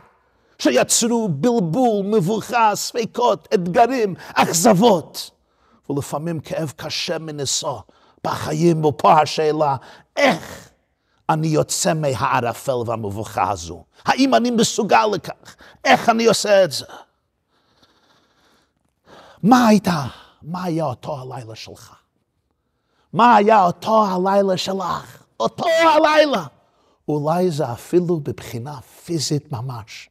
שיצרו 0.58 1.28
בלבול, 1.28 2.06
מבוכה, 2.06 2.70
ספקות, 2.74 3.48
אתגרים, 3.54 4.14
אכזבות, 4.34 5.30
ולפעמים 5.90 6.40
כאב 6.40 6.72
קשה 6.76 7.18
מנשוא 7.18 7.80
בחיים, 8.24 8.84
ופה 8.84 9.20
השאלה, 9.20 9.76
איך 10.16 10.70
אני 11.28 11.46
יוצא 11.46 11.94
מהערפל 11.94 12.76
והמבוכה 12.86 13.50
הזו? 13.50 13.84
האם 14.04 14.34
אני 14.34 14.50
מסוגל 14.50 15.06
לכך? 15.12 15.56
איך 15.84 16.08
אני 16.08 16.26
עושה 16.26 16.64
את 16.64 16.72
זה? 16.72 16.84
מה 19.42 19.66
הייתה? 19.66 20.04
מה 20.42 20.64
היה 20.64 20.84
אותו 20.84 21.18
הלילה 21.18 21.54
שלך? 21.54 21.94
מה 23.12 23.36
היה 23.36 23.64
אותו 23.64 24.06
הלילה 24.06 24.56
שלך? 24.56 25.22
אותו 25.40 25.64
הלילה. 25.66 26.46
אולי 27.08 27.50
זה 27.50 27.72
אפילו 27.72 28.20
בבחינה 28.20 28.80
פיזית 28.80 29.52
ממש. 29.52 30.08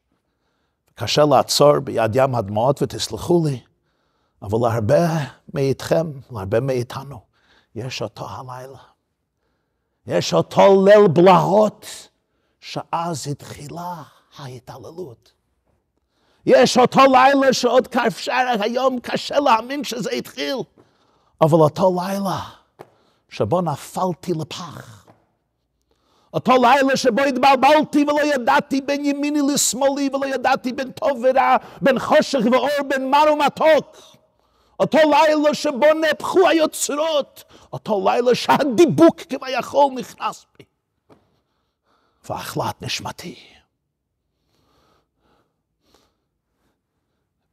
קשה 0.95 1.25
לעצור 1.25 1.79
ביד 1.79 2.15
ים 2.15 2.35
הדמעות 2.35 2.81
ותסלחו 2.81 3.45
לי, 3.45 3.59
אבל 4.41 4.57
להרבה 4.61 5.07
מאיתכם, 5.53 6.11
להרבה 6.31 6.59
מאיתנו, 6.59 7.19
יש 7.75 8.01
אותו 8.01 8.25
הלילה. 8.29 8.77
יש 10.07 10.33
אותו 10.33 10.85
ליל 10.85 11.07
בלהות, 11.07 12.07
שאז 12.59 13.27
התחילה 13.27 14.03
ההתעללות. 14.37 15.31
יש 16.45 16.77
אותו 16.77 17.01
לילה 17.11 17.53
שעוד 17.53 17.87
כאפשר 17.87 18.55
היום 18.59 18.99
קשה 18.99 19.39
להאמין 19.39 19.83
שזה 19.83 20.11
התחיל, 20.11 20.55
אבל 21.41 21.59
אותו 21.59 21.95
לילה 22.01 22.39
שבו 23.29 23.61
נפלתי 23.61 24.33
לפח. 24.33 25.05
אותו 26.33 26.51
לילה 26.51 26.97
שבו 26.97 27.21
התבלבלתי 27.21 28.03
ולא 28.03 28.33
ידעתי 28.33 28.81
בין 28.81 29.05
ימיני 29.05 29.39
לשמאלי 29.53 30.09
ולא 30.13 30.25
ידעתי 30.25 30.73
בין 30.73 30.91
טוב 30.91 31.23
ורע, 31.23 31.57
בין 31.81 31.99
חושך 31.99 32.39
ואור, 32.51 32.87
בין 32.87 33.11
מר 33.11 33.23
ומתוק. 33.33 33.97
אותו 34.79 34.97
לילה 34.97 35.53
שבו 35.53 35.93
נהפכו 36.01 36.47
היוצרות, 36.47 37.43
אותו 37.73 38.05
לילה 38.05 38.35
שהדיבוק 38.35 39.21
כביכול 39.21 39.93
נכנס 39.95 40.45
בי. 40.57 40.65
ואכלת 42.29 42.81
נשמתי. 42.81 43.35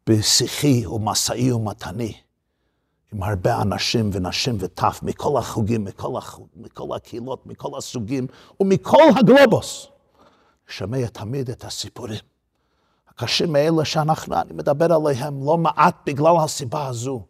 בשיחי 0.09 0.87
ומשאי 0.87 1.53
ומתני, 1.53 2.21
עם 3.13 3.23
הרבה 3.23 3.63
אנשים 3.63 4.11
ונשים 4.13 4.57
וטף 4.61 5.01
מכל 5.03 5.39
החוגים, 5.39 5.85
מכל, 5.85 6.19
החוג, 6.19 6.49
מכל 6.57 6.97
הקהילות, 6.97 7.47
מכל 7.47 7.79
הסוגים 7.79 8.27
ומכל 8.61 9.03
הגלובוס. 9.19 9.87
שומע 10.69 11.07
תמיד 11.07 11.51
את 11.51 11.65
הסיפורים 11.65 12.21
הקשים 13.09 13.57
האלה 13.57 13.85
שאנחנו, 13.85 14.41
אני 14.41 14.53
מדבר 14.53 14.93
עליהם 14.93 15.47
לא 15.47 15.59
מעט 15.59 15.97
בגלל 16.07 16.37
הסיבה 16.45 16.87
הזו, 16.87 17.23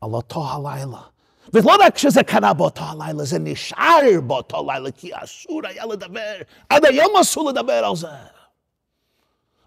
על 0.00 0.10
אותו 0.10 0.44
הלילה. 0.50 1.15
ולא 1.52 1.76
רק 1.80 1.98
שזה 1.98 2.22
קרה 2.22 2.52
באותו 2.52 2.82
הלילה, 2.84 3.24
זה 3.24 3.38
נשאר 3.38 4.20
באותו 4.26 4.66
לילה, 4.66 4.90
כי 4.90 5.10
אסור 5.14 5.60
היה 5.64 5.86
לדבר, 5.86 6.34
עד 6.68 6.84
היום 6.84 7.16
אסור 7.20 7.50
לדבר 7.50 7.84
על 7.84 7.96
זה. 7.96 8.08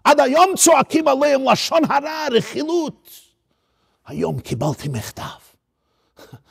עד 0.04 0.20
היום 0.20 0.52
צועקים 0.56 1.08
עליהם 1.08 1.48
לשון 1.52 1.82
הרע, 1.88 2.26
רכילות. 2.30 3.10
היום 4.06 4.40
קיבלתי 4.40 4.88
מכתב. 4.88 5.22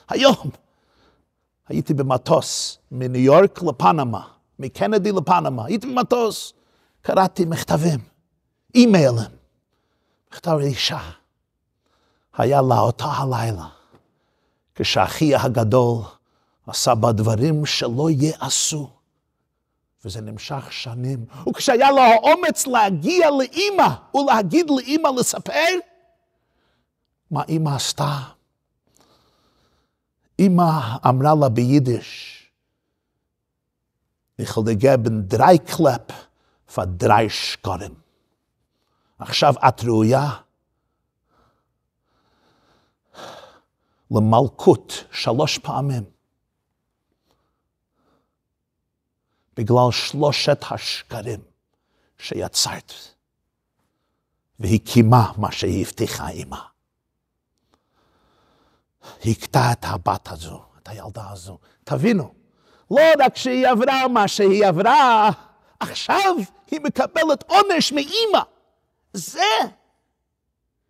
היום. 0.10 0.50
הייתי 1.68 1.94
במטוס 1.94 2.78
מניו 2.92 3.22
יורק 3.22 3.64
לפנמה, 3.64 4.28
מקנדי 4.60 5.12
לפנמה, 5.12 5.66
הייתי 5.66 5.88
במטוס, 5.88 6.54
קראתי 7.02 7.46
מכתבים, 7.46 8.00
אימיילים, 8.76 9.32
מכתב 10.32 10.58
אישה. 10.62 11.00
היה 12.38 12.62
לה 12.62 12.80
אותה 12.80 13.06
הלילה, 13.06 13.68
כשאחי 14.82 15.36
הגדול 15.36 16.04
עשה 16.68 16.96
בה 16.96 17.12
דברים 17.12 17.66
שלא 17.66 18.10
ייעשו. 18.10 18.90
וזה 20.06 20.22
נמשך 20.22 20.74
שנים. 20.74 21.26
וכשהיה 21.50 21.92
לו 21.92 22.02
האומץ 22.02 22.68
להגיע 22.68 23.30
לאימא 23.30 23.88
ולהגיד 24.16 24.70
לאימא 24.70 25.08
לספר, 25.20 25.66
מה 27.32 27.44
אימא 27.50 27.70
עשתה? 27.76 28.18
אימא 30.40 30.72
אמרה 31.10 31.34
לה 31.42 31.50
ביידיש, 31.50 32.36
ich 34.42 34.56
will 34.56 34.76
geben 34.76 35.28
drei 35.28 35.58
Klepp 35.60 36.14
Schkoren. 37.28 37.94
עכשיו 39.20 39.54
את 39.68 39.84
ראויה 39.84 40.30
למלכות 44.12 45.04
שלוש 45.12 45.58
פעמים. 45.58 46.04
בגלל 49.58 49.92
שלושת 49.92 50.64
השקרים 50.72 51.40
שיצרת. 52.18 52.94
והיא 54.60 54.80
קיימה 54.86 55.32
מה 55.38 55.52
שהיא 55.52 55.86
הבטיחה 55.86 56.28
עימה. 56.28 56.62
הכתה 59.26 59.72
את 59.72 59.86
הבת 59.86 60.32
הזו, 60.32 60.62
את 60.82 60.88
הילדה 60.88 61.30
הזו. 61.30 61.58
תבינו, 61.84 62.34
לא 62.92 63.02
רק 63.20 63.36
שהיא 63.36 63.68
עברה 63.68 64.08
מה 64.08 64.28
שהיא 64.28 64.66
עברה, 64.66 65.30
עכשיו 65.80 66.36
היא 66.72 66.80
מקבלת 66.84 67.44
עונש 67.48 67.92
מאימא. 67.92 68.42
זה 69.14 69.42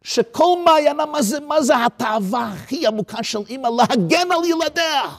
שכל 0.04 0.58
מעיינה, 0.66 1.06
מה 1.06 1.22
זה, 1.22 1.40
מה 1.40 1.62
זה 1.62 1.86
התאווה 1.86 2.54
הכי 2.54 2.88
עמוקה 2.88 3.24
של 3.24 3.40
אימא? 3.50 3.68
להגן 3.68 4.32
על 4.32 4.46
ילדיה. 4.46 5.16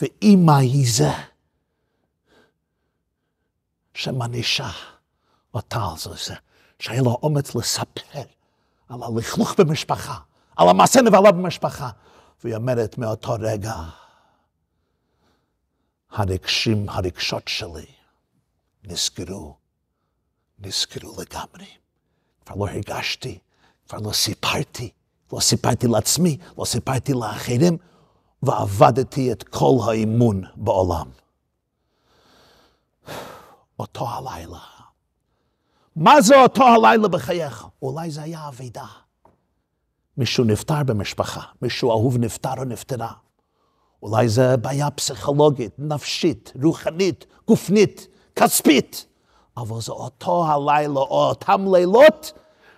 ואימא 0.00 0.52
היא 0.52 0.86
זה 0.92 1.10
שמענישה 3.94 4.70
אותה 5.54 5.78
על 6.06 6.16
זה, 6.16 6.34
שהיה 6.78 7.02
לו 7.02 7.18
אומץ 7.22 7.54
לספר 7.54 8.20
על 8.88 9.02
הלכלוך 9.02 9.60
במשפחה, 9.60 10.18
על 10.56 10.68
המעשה 10.68 11.00
נבלה 11.02 11.32
במשפחה. 11.32 11.90
והיא 12.44 12.56
אומרת 12.56 12.98
מאותו 12.98 13.32
רגע, 13.40 13.74
הרגשים, 16.10 16.88
הרגשות 16.88 17.48
שלי 17.48 17.86
נסגרו, 18.84 19.56
נסגרו 20.58 21.20
לגמרי. 21.20 21.83
כבר 22.46 22.56
לא 22.56 22.70
הרגשתי, 22.70 23.38
כבר 23.88 23.98
לא 23.98 24.12
סיפרתי, 24.12 24.90
לא 25.32 25.40
סיפרתי 25.40 25.86
לעצמי, 25.86 26.36
לא 26.58 26.64
סיפרתי 26.64 27.12
לאחרים, 27.12 27.76
ועבדתי 28.42 29.32
את 29.32 29.42
כל 29.42 29.76
האימון 29.88 30.42
בעולם. 30.56 31.06
אותו 33.78 34.08
הלילה. 34.08 34.58
מה 35.96 36.20
זה 36.20 36.42
אותו 36.42 36.64
הלילה 36.64 37.08
בחייך? 37.08 37.66
אולי 37.82 38.10
זה 38.10 38.22
היה 38.22 38.48
אבידה. 38.48 38.86
מישהו 40.16 40.44
נפטר 40.44 40.82
במשפחה, 40.82 41.40
מישהו 41.62 41.90
אהוב 41.90 42.18
נפטר 42.18 42.54
או 42.58 42.64
נפטרה. 42.64 43.12
אולי 44.02 44.28
זה 44.28 44.56
בעיה 44.56 44.90
פסיכולוגית, 44.90 45.72
נפשית, 45.78 46.52
רוחנית, 46.62 47.26
גופנית, 47.48 48.06
כספית. 48.36 49.06
אבל 49.56 49.80
זה 49.80 49.92
אותו 49.92 50.44
הלילה 50.46 51.00
או 51.00 51.28
אותם 51.28 51.74
לילות 51.74 52.32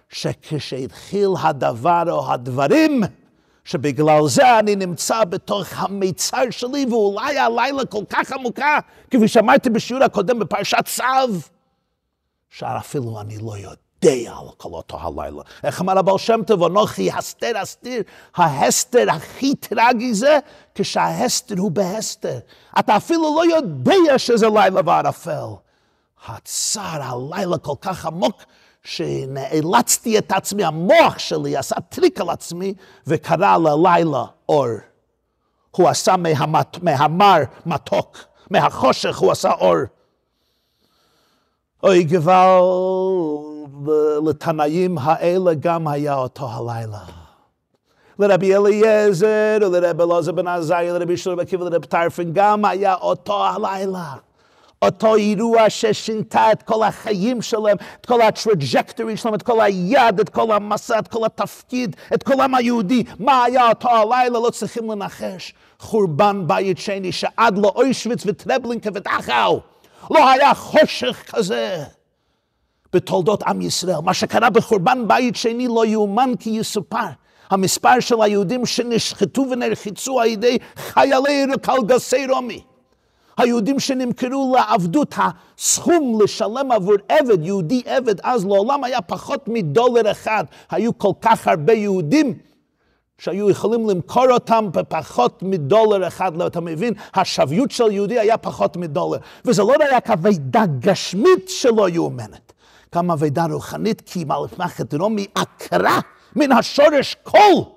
שכשהתחיל 0.09 1.29
הדבר 1.43 2.03
או 2.11 2.33
הדברים, 2.33 3.03
שבגלל 3.65 4.29
זה 4.29 4.59
אני 4.59 4.77
נמצא 4.77 5.25
בתוך 5.25 5.67
המיצר 5.73 6.51
שלי, 6.51 6.87
ואולי 6.91 7.39
הלילה 7.39 7.87
כל 7.87 8.05
כך 8.09 8.33
עמוקה, 8.33 8.79
כפי 9.11 9.29
שאמרתי 9.29 9.71
בשיעור 9.71 10.05
הקודם 10.05 10.39
בפרשת 10.39 10.85
צו, 10.85 11.03
שאפילו 12.51 13.21
אני 13.21 13.39
לא 13.39 13.57
יודע 13.57 14.33
על 14.39 14.49
כל 14.57 14.69
אותו 14.73 14.99
הלילה. 15.01 15.43
איך 15.65 15.81
אמר 15.81 15.99
הבעל 15.99 16.19
שם 16.19 16.41
טוב, 16.47 16.63
אנוכי 16.63 17.11
הסתר 17.13 17.63
אסתיר, 17.63 18.03
ההסתר 18.37 19.11
הכי 19.11 19.55
טרגי 19.55 20.15
זה, 20.15 20.39
כשההסתר 20.75 21.59
הוא 21.59 21.71
בהסתר. 21.71 22.39
אתה 22.79 22.97
אפילו 22.97 23.37
לא 23.37 23.57
יודע 23.57 24.19
שזה 24.19 24.49
לילה 24.49 24.81
וערפל. 24.85 25.66
הצער, 26.27 27.03
הלילה 27.03 27.59
כל 27.59 27.75
כך 27.81 28.07
עמוק, 28.07 28.43
שנאלצתי 28.85 30.19
את 30.19 30.33
עצמי, 30.33 30.65
המוח 30.65 31.19
שלי 31.19 31.57
עשה 31.57 31.81
טריק 31.81 32.21
על 32.21 32.31
עצמי 32.31 32.75
וקרא 33.07 33.57
ללילה 33.57 34.25
אור. 34.49 34.67
הוא 35.71 35.89
עשה 35.89 36.17
מהמת, 36.17 36.83
מהמר 36.83 37.39
מתוק, 37.67 38.19
מהחושך 38.51 39.19
הוא 39.19 39.33
עשה 39.33 39.53
אור. 39.53 39.77
אוי 41.83 42.05
גבל, 42.05 42.61
לתנאים 44.27 44.99
האלה 44.99 45.55
גם 45.55 45.89
היה 45.89 46.15
אותו 46.15 46.49
הלילה. 46.51 47.05
לרבי 48.19 48.57
אליעזר, 48.57 49.59
לרבי 49.61 50.03
אלעזר 50.03 50.33
בן 50.33 50.47
עזריה, 50.49 50.91
לרבי 50.91 51.17
שלום 51.17 51.41
עקיבא, 51.41 51.65
לרבי 51.65 51.87
טרפון, 51.87 52.31
גם 52.33 52.65
היה 52.65 52.95
אותו 52.95 53.47
הלילה. 53.47 54.15
אותו 54.83 55.15
אירוע 55.15 55.71
ששינתה 55.71 56.53
את 56.53 56.63
כל 56.63 56.83
החיים 56.83 57.43
שלהם, 57.43 57.77
את 58.01 58.07
כל 58.07 58.21
ה 58.23 58.31
trajectory 58.31 59.17
שלהם, 59.17 59.35
את 59.35 59.43
כל 59.43 59.61
היעד, 59.61 60.21
את 60.21 60.29
כל 60.29 60.53
המסע, 60.53 60.99
את 60.99 61.09
כל 61.09 61.27
התפקיד, 61.27 61.97
את 62.15 62.23
כל 62.23 62.41
העם 62.41 62.55
היהודי. 62.55 63.05
מה 63.19 63.45
היה 63.45 63.69
אותו 63.69 63.89
הלילה? 63.89 64.39
לא 64.39 64.51
צריכים 64.51 64.91
לנחש. 64.91 65.55
חורבן 65.79 66.43
בית 66.47 66.79
שני 66.79 67.13
שעד 67.13 67.59
לאושוויץ 67.59 68.23
וטרבלינקה 68.27 68.91
ודכאו. 68.95 69.61
לא 70.11 70.29
היה 70.31 70.55
חושך 70.55 71.23
כזה 71.31 71.85
בתולדות 72.93 73.43
עם 73.43 73.61
ישראל. 73.61 74.01
מה 74.05 74.15
שקרה 74.15 74.51
בחורבן 74.51 75.09
בית 75.09 75.37
שני 75.37 75.67
לא 75.69 75.87
יאומן 75.87 76.33
כי 76.41 76.51
יסופר. 76.51 77.07
המספר 77.51 78.01
של 78.01 78.23
היהודים 78.23 78.67
שנשחטו 78.67 79.47
ונרחיצו 79.51 80.21
על 80.21 80.27
ידי 80.27 80.59
חיילי 80.77 81.47
קלגסי 81.63 82.27
רומי. 82.27 82.63
היהודים 83.37 83.81
שנמכרו 83.81 84.57
לעבדות, 84.57 85.15
הסכום 85.17 86.19
לשלם 86.23 86.73
עבור 86.73 86.95
עבד, 87.09 87.45
יהודי 87.45 87.83
עבד, 87.87 88.21
אז 88.23 88.45
לעולם 88.45 88.85
היה 88.85 89.01
פחות 89.01 89.49
מדולר 89.49 90.11
אחד. 90.11 90.45
היו 90.71 90.99
כל 90.99 91.13
כך 91.21 91.49
הרבה 91.49 91.73
יהודים 91.73 92.39
שהיו 93.19 93.51
יכולים 93.51 93.91
למכור 93.91 94.31
אותם 94.31 94.69
בפחות 94.73 95.43
מדולר 95.43 96.07
אחד, 96.09 96.37
לא, 96.37 96.47
אתה 96.47 96.61
מבין? 96.61 96.95
השוויות 97.15 97.71
של 97.71 97.91
יהודי 97.91 98.19
היה 98.19 98.37
פחות 98.37 98.77
מדולר. 98.77 99.19
וזה 99.45 99.63
לא 99.63 99.75
רק 99.93 100.11
אבידה 100.11 100.63
גשמית 100.79 101.49
שלא 101.49 101.89
יאומנת, 101.89 102.53
גם 102.95 103.11
אבידה 103.11 103.47
רוחנית, 103.51 104.03
כי 104.07 104.25
מלכת 104.59 104.95
רומי 104.95 105.27
עקרה 105.35 106.01
מן 106.37 106.53
השורש 106.53 107.17
כל 107.23 107.76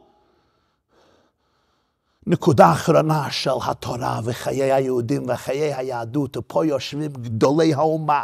נקודה 2.29 2.71
אחרונה 2.71 3.31
של 3.31 3.49
התורה 3.65 4.19
וחיי 4.23 4.73
היהודים 4.73 5.23
וחיי 5.27 5.73
היהדות, 5.73 6.37
ופה 6.37 6.65
יושבים 6.65 7.11
גדולי 7.11 7.73
האומה, 7.73 8.23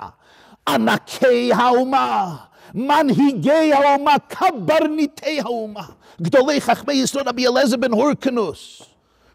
ענקי 0.67 1.53
האומה, 1.53 2.35
מנהיגי 2.73 3.73
האומה, 3.73 4.15
קברניטי 4.27 5.41
האומה, 5.41 5.85
גדולי 6.21 6.61
חכמי 6.61 6.93
ישראל 6.93 7.29
רבי 7.29 7.47
אליעזר 7.47 7.77
בן 7.77 7.91
הורקנוס, 7.91 8.81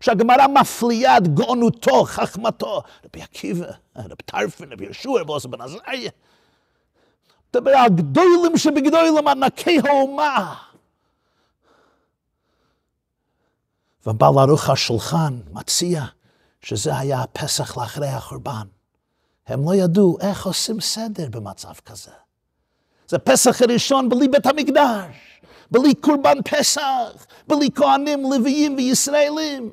שהגמרא 0.00 0.46
מפליאה 0.46 1.16
את 1.16 1.35
גאונותו, 1.35 2.04
חכמתו, 2.04 2.83
רבי 3.04 3.22
עקיבא, 3.22 3.66
רבי 3.96 4.22
טרפן, 4.24 4.72
רבי 4.72 4.85
יהושע, 4.85 5.11
רבי 5.11 5.48
בן 5.48 5.61
עזריה. 5.61 6.11
מדבר 7.54 7.70
על 7.70 7.88
גדולים 7.88 8.56
שבגדולים, 8.56 9.28
ענקי 9.28 9.78
האומה. 9.85 10.54
ובעל 14.11 14.38
ערוך 14.38 14.70
השולחן 14.70 15.38
מציע 15.53 16.05
שזה 16.62 16.99
היה 16.99 17.23
הפסח 17.23 17.79
לאחרי 17.79 18.09
החורבן. 18.09 18.66
הם 19.46 19.64
לא 19.64 19.75
ידעו 19.75 20.18
איך 20.20 20.46
עושים 20.46 20.81
סדר 20.81 21.29
במצב 21.31 21.73
כזה. 21.87 22.11
זה 23.09 23.18
פסח 23.18 23.62
הראשון 23.62 24.09
בלי 24.09 24.29
בית 24.29 24.46
המקדש, 24.46 25.40
בלי 25.70 25.94
קורבן 25.94 26.42
פסח, 26.44 27.27
בלי 27.49 27.68
כהנים, 27.75 28.33
לוויים 28.33 28.77
וישראלים, 28.77 29.70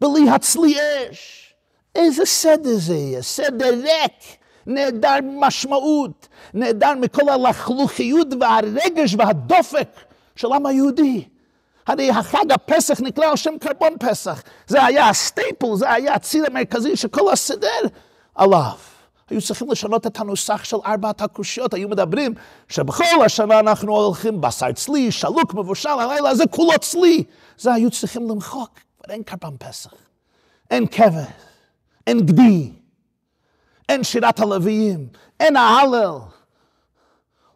בלי 0.00 0.30
הצלי 0.30 0.76
אש. 0.76 1.54
איזה 1.94 2.24
סדר 2.24 2.76
זה 2.76 2.94
יהיה? 2.94 3.22
סדר 3.22 3.70
ריק, 3.70 4.36
נעדר 4.66 5.16
משמעות, 5.22 6.28
נעדר 6.54 6.92
מכל 7.00 7.28
הלכלוכיות 7.28 8.28
והרגש 8.40 9.14
והדופק 9.18 9.88
של 10.36 10.52
העם 10.52 10.66
היהודי. 10.66 11.28
הרי 11.86 12.10
החג 12.10 12.52
הפסח 12.52 13.00
נקרא 13.00 13.26
על 13.26 13.36
שם 13.36 13.54
קרבון 13.60 13.94
פסח. 14.00 14.42
זה 14.66 14.84
היה 14.84 15.08
הסטייפל, 15.08 15.74
זה 15.74 15.92
היה 15.92 16.14
הציר 16.14 16.44
המרכזי 16.46 16.96
שכל 16.96 17.32
הסדר 17.32 17.80
עליו. 18.34 18.72
היו 19.30 19.42
צריכים 19.42 19.70
לשנות 19.70 20.06
את 20.06 20.20
הנוסח 20.20 20.64
של 20.64 20.76
ארבעת 20.86 21.22
הקושיות, 21.22 21.74
היו 21.74 21.88
מדברים 21.88 22.34
שבכל 22.68 23.24
השנה 23.24 23.58
אנחנו 23.58 23.96
הולכים 23.96 24.40
בשר 24.40 24.72
צלי, 24.72 25.12
שלוק, 25.12 25.54
מבושל, 25.54 25.88
הלילה 25.88 26.30
הזה 26.30 26.44
כולו 26.50 26.78
צלי. 26.80 27.24
זה 27.58 27.74
היו 27.74 27.90
צריכים 27.90 28.30
למחוק, 28.30 28.70
אבל 29.04 29.14
אין 29.14 29.22
קרבן 29.22 29.56
פסח, 29.58 29.90
אין 30.70 30.86
כבש, 30.86 31.26
אין 32.06 32.20
גדי, 32.26 32.72
אין 33.88 34.04
שירת 34.04 34.40
הלוויים, 34.40 35.08
אין 35.40 35.56
ההלל. 35.56 36.18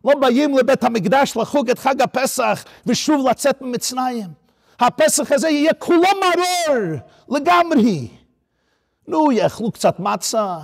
לא 0.04 0.14
באים 0.14 0.58
לבית 0.58 0.84
המקדש 0.84 1.36
לחוג 1.36 1.70
את 1.70 1.78
חג 1.78 2.02
הפסח 2.02 2.64
ושוב 2.86 3.28
לצאת 3.28 3.62
ממצרים. 3.62 4.28
הפסח 4.80 5.32
הזה 5.32 5.48
יהיה 5.48 5.74
כולו 5.74 6.00
מרור 6.20 6.98
לגמרי. 7.28 8.08
נו, 9.08 9.32
יאכלו 9.32 9.72
קצת 9.72 10.00
מצה, 10.00 10.58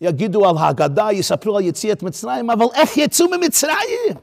יגידו 0.00 0.48
על 0.48 0.58
ההגדה, 0.58 1.12
יספרו 1.12 1.56
על 1.56 1.64
יציאת 1.64 2.02
מצרים, 2.02 2.50
אבל 2.50 2.66
איך 2.74 2.96
יצאו 2.96 3.26
ממצרים? 3.28 4.16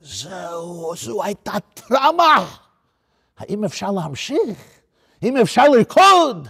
זהו, 0.00 0.92
זו 0.96 1.22
הייתה 1.22 1.52
טראומה. 1.74 2.46
האם 3.38 3.64
אפשר 3.64 3.90
להמשיך? 3.90 4.58
האם 5.22 5.36
אפשר 5.36 5.68
לרקוד? 5.68 6.48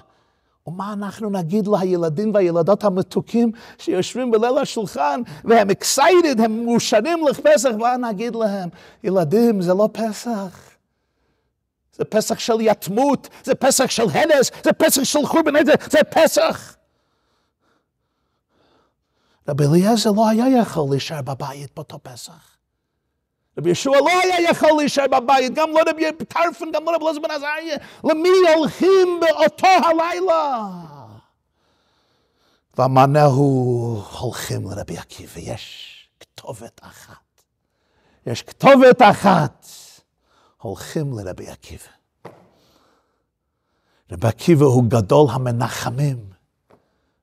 ומה 0.68 0.92
אנחנו 0.92 1.30
נגיד 1.30 1.68
לילדים 1.68 2.34
והילדות 2.34 2.84
המתוקים 2.84 3.52
שיושבים 3.78 4.30
בליל 4.30 4.58
השולחן 4.58 5.20
והם 5.44 5.68
excited, 5.70 6.42
הם 6.44 6.64
מאושרים 6.64 7.26
לפסח, 7.26 7.70
מה 7.78 7.96
נגיד 7.96 8.34
להם? 8.34 8.68
ילדים, 9.04 9.62
זה 9.62 9.74
לא 9.74 9.88
פסח. 9.92 10.70
זה 11.92 12.04
פסח 12.04 12.38
של 12.38 12.60
יתמות, 12.60 13.28
זה 13.44 13.54
פסח 13.54 13.90
של 13.90 14.06
הרס, 14.12 14.50
זה 14.64 14.72
פסח 14.72 15.04
של 15.04 15.26
חורבן, 15.26 15.64
זה 15.90 16.00
פסח. 16.10 16.76
רבי 19.48 19.64
אליעזר 19.66 20.10
לא 20.10 20.28
היה 20.28 20.60
יכול 20.60 20.90
להישאר 20.90 21.22
בבית 21.22 21.70
באותו 21.76 21.98
פסח. 22.02 22.57
רבי 23.58 23.70
ישוע 23.70 23.98
לא 23.98 24.20
היה 24.22 24.50
יכול 24.50 24.70
להישאר 24.78 25.06
בבית, 25.06 25.54
גם 25.54 25.70
לא 25.70 25.80
רבי 25.90 26.12
טרפן, 26.12 26.72
גם 26.72 26.84
לא 26.84 26.94
רבי 26.94 27.04
אלעזר 27.04 27.20
בן 27.20 27.30
עזריה. 27.30 27.76
למי 28.04 28.28
הולכים 28.54 29.20
באותו 29.20 29.66
הלילה? 29.66 30.68
ואמרנו, 32.76 34.02
הולכים 34.18 34.70
לרבי 34.70 34.98
עקיבא, 34.98 35.40
יש 35.40 35.94
כתובת 36.20 36.80
אחת. 36.82 37.42
יש 38.26 38.42
כתובת 38.42 39.02
אחת. 39.02 39.66
הולכים 40.58 41.18
לרבי 41.18 41.48
עקיבא. 41.48 41.82
רבי 44.12 44.28
עקיבא 44.28 44.64
הוא 44.64 44.84
גדול 44.88 45.26
המנחמים 45.30 46.18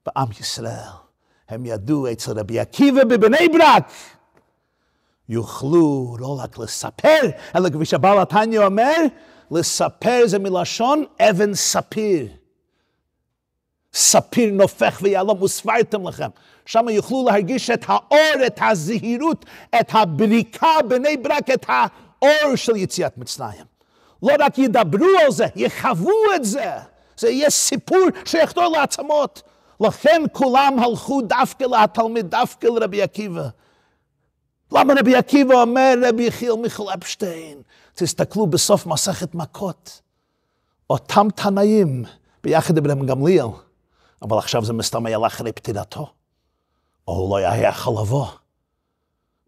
בעם 0.05 0.27
ישראל. 0.39 0.89
הם 1.49 1.65
ידעו 1.65 2.11
אצל 2.11 2.39
רבי 2.39 2.59
עקיבא 2.59 3.03
בבני 3.03 3.49
ברק. 3.49 3.83
יוכלו 5.29 6.15
לא 6.19 6.39
רק 6.43 6.57
לספר, 6.57 7.19
אלא 7.55 7.69
כפי 7.69 7.85
שבעל 7.85 8.19
התניא 8.19 8.59
אומר, 8.59 8.95
לספר 9.51 10.21
זה 10.25 10.39
מלשון 10.39 11.03
אבן 11.19 11.53
ספיר. 11.53 12.27
ספיר 13.93 14.51
נופך 14.51 14.99
ויהלום 15.01 15.41
וסברתם 15.41 16.07
לכם. 16.07 16.29
שם 16.65 16.89
יוכלו 16.89 17.25
להרגיש 17.25 17.69
את 17.69 17.85
האור, 17.87 18.45
את 18.47 18.59
הזהירות, 18.61 19.45
את 19.79 19.89
הבריקה 19.93 20.81
בני 20.87 21.17
ברק, 21.17 21.49
את 21.49 21.65
האור 21.67 22.55
של 22.55 22.75
יציאת 22.75 23.17
מצרים. 23.17 23.65
לא 24.23 24.33
רק 24.39 24.57
ידברו 24.57 25.07
על 25.25 25.31
זה, 25.31 25.45
יחוו 25.55 26.11
את 26.35 26.45
זה. 26.45 26.71
זה 27.17 27.29
יהיה 27.29 27.49
סיפור 27.49 28.01
שיחדור 28.25 28.67
לעצמות. 28.67 29.41
לכן 29.79 30.21
כולם 30.31 30.79
הלכו 30.79 31.21
דווקא 31.21 31.63
לתלמיד, 31.63 32.29
דווקא 32.29 32.67
לרבי 32.67 33.01
עקיבא. 33.01 33.47
למה 34.71 34.93
רבי 34.99 35.15
עקיבא 35.15 35.61
אומר 35.61 35.95
רבי 36.09 36.23
יחיאל 36.23 36.55
מיכל 36.55 36.83
אפשטיין? 36.93 37.61
תסתכלו 37.93 38.47
בסוף 38.47 38.85
מסכת 38.85 39.35
מכות. 39.35 40.01
אותם 40.89 41.27
תנאים 41.35 42.05
ביחד 42.43 42.77
עם 42.77 42.91
רבי 42.91 43.05
גמליאל, 43.05 43.47
אבל 44.21 44.37
עכשיו 44.37 44.65
זה 44.65 44.73
מסתמא 44.73 45.09
אחרי 45.27 45.51
פטירתו. 45.51 46.11
או 47.07 47.13
הוא 47.13 47.29
לא 47.29 47.35
היה 47.47 47.69
יכול 47.69 48.01
לבוא. 48.01 48.27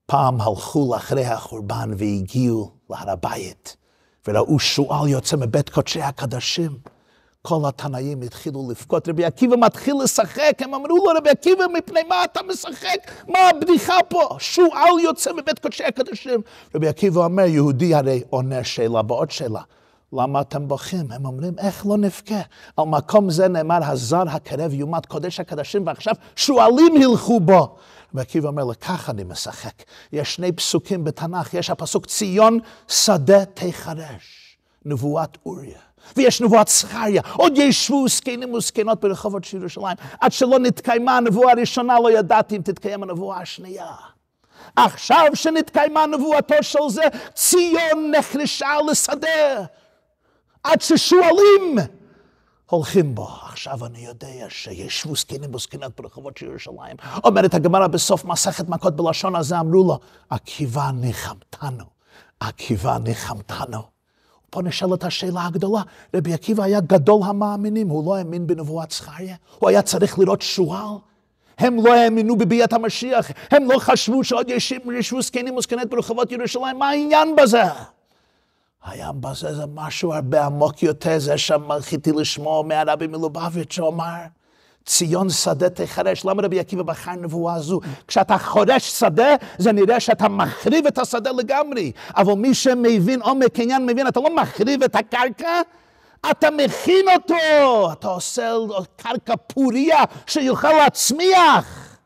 פעם 0.05 0.41
הלכו 0.41 0.93
לאחרי 0.93 1.25
החורבן 1.25 1.91
והגיעו 1.97 2.71
להר 2.89 3.09
הבית, 3.09 3.77
וראו 4.27 4.59
שועל 4.59 5.07
יוצא 5.07 5.37
מבית 5.37 5.69
קודשי 5.69 6.01
הקדשים. 6.01 6.77
כל 7.41 7.61
התנאים 7.67 8.21
התחילו 8.21 8.67
לבכות, 8.69 9.09
רבי 9.09 9.25
עקיבא 9.25 9.55
מתחיל 9.55 9.95
לשחק, 10.03 10.53
הם 10.59 10.73
אמרו 10.73 10.87
לו, 10.87 11.03
רבי 11.17 11.29
עקיבא, 11.29 11.63
מפני 11.77 12.03
מה 12.03 12.23
אתה 12.23 12.39
משחק? 12.47 13.11
מה 13.27 13.39
הבדיחה 13.39 13.93
פה? 14.09 14.29
שועל 14.39 14.99
יוצא 15.03 15.33
מבית 15.33 15.59
קודשי 15.59 15.83
הקדושים. 15.83 16.41
רבי 16.75 16.87
עקיבא 16.87 17.23
אומר, 17.23 17.43
יהודי 17.43 17.95
הרי 17.95 18.23
עונה 18.29 18.63
שאלה 18.63 19.01
בעוד 19.01 19.31
שאלה. 19.31 19.61
למה 20.13 20.41
אתם 20.41 20.67
בוכים? 20.67 21.11
הם 21.11 21.25
אומרים, 21.25 21.53
איך 21.57 21.85
לא 21.85 21.97
נבכה? 21.97 22.41
על 22.77 22.85
מקום 22.85 23.29
זה 23.29 23.47
נאמר, 23.47 23.79
הזר 23.81 24.23
הקרב 24.27 24.73
יומת 24.73 25.05
קודש 25.05 25.39
הקדשים, 25.39 25.87
ועכשיו 25.87 26.13
שועלים 26.35 26.95
הלכו 27.01 27.39
בו. 27.39 27.75
רבי 28.13 28.21
עקיבא 28.21 28.47
אומר, 28.47 28.63
לכך 28.63 29.09
אני 29.09 29.23
משחק. 29.23 29.83
יש 30.13 30.35
שני 30.35 30.51
פסוקים 30.51 31.03
בתנ"ך, 31.03 31.53
יש 31.53 31.69
הפסוק 31.69 32.05
ציון 32.05 32.59
שדה 32.87 33.45
תחרש, 33.45 34.57
נבואת 34.85 35.37
אוריה. 35.45 35.86
ויש 36.15 36.41
נבואת 36.41 36.67
זכריה, 36.67 37.21
עוד 37.33 37.57
ישבו 37.57 38.07
זקנים 38.07 38.53
וזקנות 38.53 39.01
ברחובות 39.01 39.43
של 39.43 39.57
ירושלים. 39.57 39.97
עד 40.21 40.31
שלא 40.31 40.59
נתקיימה 40.59 41.17
הנבואה 41.17 41.51
הראשונה, 41.51 41.99
לא 41.99 42.11
ידעתי 42.11 42.55
אם 42.55 42.61
תתקיים 42.61 43.03
הנבואה 43.03 43.41
השנייה. 43.41 43.85
עכשיו 44.75 45.25
שנתקיימה 45.33 46.05
נבואתו 46.05 46.55
של 46.61 46.79
זה, 46.89 47.03
ציון 47.33 48.11
נחרשה 48.17 48.67
לשדה. 48.91 49.65
עד 50.63 50.81
ששועלים 50.81 51.77
הולכים 52.69 53.15
בו. 53.15 53.27
עכשיו 53.43 53.85
אני 53.85 53.99
יודע 53.99 54.45
שישבו 54.49 55.15
זקנים 55.15 55.55
וזקנות 55.55 56.01
ברחובות 56.01 56.37
של 56.37 56.45
ירושלים. 56.45 56.95
אומרת 57.23 57.53
הגמרא 57.53 57.87
בסוף 57.87 58.25
מסכת 58.25 58.69
מכות 58.69 58.95
בלשון 58.95 59.35
הזה, 59.35 59.59
אמרו 59.59 59.83
לו, 59.83 59.99
עקיבא 60.29 60.91
ניחמתנו, 60.93 61.83
עקיבא 62.39 62.97
ניחמתנו. 63.03 63.96
פה 64.49 64.61
נשאלת 64.61 65.03
השאלה 65.03 65.45
הגדולה. 65.45 65.81
רבי 66.15 66.33
עקיבא 66.33 66.63
היה 66.63 66.79
גדול 66.79 67.21
המאמינים, 67.25 67.89
הוא 67.89 68.05
לא 68.05 68.15
האמין 68.15 68.47
בנבואת 68.47 68.91
זכריה, 68.91 69.35
הוא 69.59 69.69
היה 69.69 69.81
צריך 69.81 70.19
לראות 70.19 70.41
שועל. 70.41 70.95
הם 71.57 71.85
לא 71.85 71.93
האמינו 71.93 72.35
בביאת 72.35 72.73
המשיח, 72.73 73.31
הם 73.51 73.71
לא 73.71 73.79
חשבו 73.79 74.23
שעוד 74.23 74.49
ישבו 74.49 75.21
זקנים 75.21 75.55
וזקנות 75.55 75.89
ברחובות 75.89 76.31
ירושלים, 76.31 76.79
מה 76.79 76.89
העניין 76.89 77.35
בזה? 77.35 77.63
היה 78.85 79.11
בזה 79.11 79.55
זה 79.55 79.63
משהו 79.73 80.13
הרבה 80.13 80.45
עמוק 80.45 80.83
יותר, 80.83 81.19
זה 81.19 81.37
שמלכיתי 81.37 82.11
לשמוע 82.11 82.63
מהרבי 82.63 83.07
מלובביץ' 83.07 83.73
שאומר, 83.73 84.15
ציון 84.87 85.29
שדה 85.29 85.69
תחרש. 85.69 86.25
למה 86.25 86.43
רבי 86.43 86.59
עקיבא 86.59 86.83
בחר 86.83 87.11
נבואה 87.11 87.53
הזו? 87.53 87.79
כשאתה 88.07 88.37
חורש 88.37 88.99
שדה, 88.99 89.35
זה 89.57 89.71
נראה 89.71 89.99
שאתה 89.99 90.29
מחריב 90.29 90.87
את 90.87 90.97
השדה 90.97 91.31
לגמרי. 91.31 91.91
אבל 92.15 92.33
מי 92.33 92.53
שמבין 92.53 93.21
עומק 93.21 93.59
עניין 93.59 93.85
מבין, 93.85 94.07
אתה 94.07 94.19
לא 94.19 94.35
מחריב 94.35 94.83
את 94.83 94.95
הקרקע, 94.95 95.61
אתה 96.31 96.47
מכין 96.51 97.05
אותו. 97.15 97.91
אתה 97.91 98.07
עושה 98.07 98.53
קרקע 98.95 99.33
פוריה 99.47 100.03
שיוכל 100.27 100.71
להצמיח. 100.71 101.97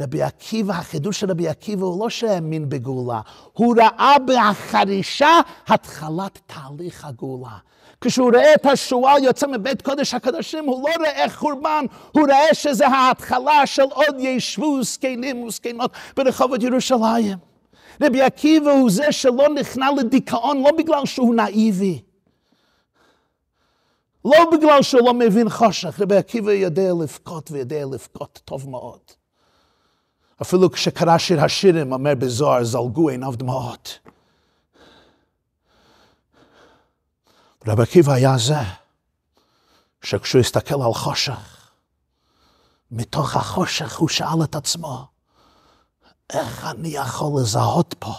רבי 0.00 0.22
עקיבא, 0.22 0.74
החידוש 0.74 1.20
של 1.20 1.30
רבי 1.30 1.48
עקיבא 1.48 1.84
הוא 1.84 2.00
לא 2.00 2.10
שהאמין 2.10 2.68
בגאולה, 2.68 3.20
הוא 3.52 3.76
ראה 3.78 4.16
בחרישה 4.26 5.40
התחלת 5.68 6.38
תהליך 6.46 7.04
הגאולה. 7.04 7.56
כשהוא 8.02 8.30
ראה 8.34 8.54
את 8.54 8.66
השועל 8.66 9.24
יוצא 9.24 9.46
מבית 9.46 9.82
קודש 9.82 10.14
הקדושים, 10.14 10.64
הוא 10.64 10.88
לא 10.88 11.04
ראה 11.04 11.30
חורבן, 11.30 11.84
הוא 12.12 12.28
ראה 12.28 12.54
שזה 12.54 12.86
ההתחלה 12.86 13.66
של 13.66 13.82
עוד 13.82 14.16
ישבו 14.18 14.82
זקנים 14.82 15.42
וזקנות 15.42 15.90
ברחובות 16.16 16.62
ירושלים. 16.62 17.38
רבי 18.02 18.22
עקיבא 18.22 18.70
הוא 18.70 18.90
זה 18.90 19.12
שלא 19.12 19.48
נכנע 19.48 19.90
לדיכאון, 19.96 20.62
לא 20.62 20.70
בגלל 20.78 21.06
שהוא 21.06 21.34
נאיבי. 21.34 22.02
לא 24.24 24.50
בגלל 24.52 24.82
שהוא 24.82 25.00
לא 25.06 25.14
מבין 25.14 25.48
חושך, 25.48 26.00
רבי 26.00 26.16
עקיבא 26.16 26.52
יודע 26.52 26.92
לבכות 27.02 27.50
ויודע 27.50 27.84
לבכות 27.92 28.40
טוב 28.44 28.70
מאוד. 28.70 29.00
אפילו 30.42 30.70
כשקרא 30.70 31.18
שיר 31.18 31.44
השירים, 31.44 31.92
אומר 31.92 32.14
בזוהר, 32.14 32.64
זלגו 32.64 33.08
עיניו 33.08 33.32
דמעות. 33.36 33.98
רבי 37.66 37.82
עקיבא 37.82 38.12
היה 38.12 38.38
זה, 38.38 38.60
שכשהוא 40.02 40.40
הסתכל 40.40 40.82
על 40.82 40.94
חושך, 40.94 41.70
מתוך 42.90 43.36
החושך 43.36 43.98
הוא 43.98 44.08
שאל 44.08 44.44
את 44.44 44.54
עצמו, 44.54 45.06
איך 46.32 46.64
אני 46.64 46.88
יכול 46.88 47.40
לזהות 47.40 47.94
פה 47.98 48.14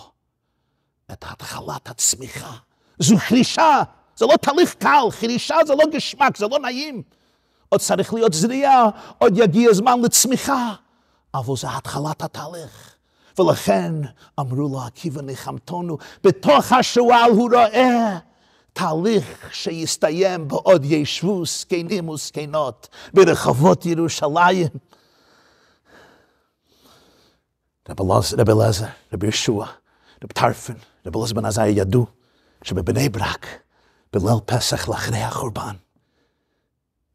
את 1.12 1.26
התחלת 1.30 1.90
הצמיחה? 1.90 2.54
זו 3.00 3.16
חרישה, 3.18 3.82
זה 4.16 4.26
לא 4.26 4.38
תהליך 4.42 4.74
קל, 4.74 5.04
חרישה 5.12 5.56
זה 5.68 5.74
לא 5.74 5.84
גשמק, 5.94 6.38
זה 6.38 6.48
לא 6.48 6.60
נעים. 6.60 7.04
עוד 7.70 7.82
צריך 7.82 8.14
להיות 8.14 8.34
זריעה, 8.34 8.90
עוד 9.18 9.38
יגיע 9.38 9.74
זמן 9.74 10.02
לצמיחה, 10.02 10.74
אבל 11.34 11.56
זה 11.58 11.68
התחלת 11.70 12.22
התהליך. 12.22 12.96
ולכן 13.40 13.96
אמרו 14.40 14.70
לו, 14.70 14.82
עקיבא 14.82 15.22
ניחמתנו, 15.22 15.98
בתוך 16.24 16.72
השועל 16.72 17.32
הוא 17.32 17.50
רואה 17.52 18.18
תהליך 18.74 19.56
שיסתיים 19.56 20.48
בעוד 20.48 20.86
ישבו 20.86 21.46
זקנים 21.46 22.10
וזקנות 22.10 22.90
ברחובות 23.14 23.86
ירושלים. 23.86 24.68
רב 27.90 28.50
אלעזר, 28.50 28.86
רב 29.14 29.24
ישוע, 29.24 29.68
רב 30.24 30.32
טרפן, 30.32 30.74
רב 31.06 31.18
אלעזר 31.18 31.36
בן 31.36 31.46
עזאי 31.46 31.70
ידעו 31.70 32.06
שבבני 32.64 33.10
ברק, 33.10 33.48
בליל 34.14 34.40
פסח 34.46 34.90
לאחרי 34.90 35.22
החורבן, 35.22 35.76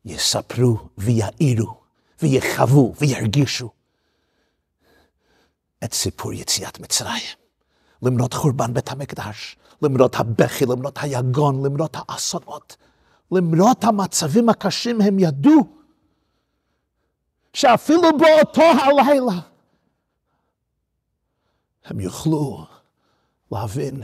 יספרו 0.04 0.78
ויעירו 0.98 1.80
ויחוו 2.22 2.94
וירגישו 3.00 3.70
את 5.84 5.94
סיפור 5.94 6.32
יציאת 6.32 6.80
מצרים. 6.80 7.22
למרות 8.02 8.34
חורבן 8.34 8.74
בית 8.74 8.90
המקדש, 8.90 9.56
למרות 9.82 10.14
הבכי, 10.14 10.66
למרות 10.66 10.98
היגון, 11.02 11.66
למרות 11.66 11.96
האסונות, 11.98 12.76
למרות 13.32 13.84
המצבים 13.84 14.48
הקשים, 14.48 15.00
הם 15.00 15.18
ידעו 15.18 15.66
שאפילו 17.52 18.02
באותו 18.18 18.62
הלילה 18.62 19.40
הם 21.84 22.00
יוכלו 22.00 22.66
להבין 23.52 24.02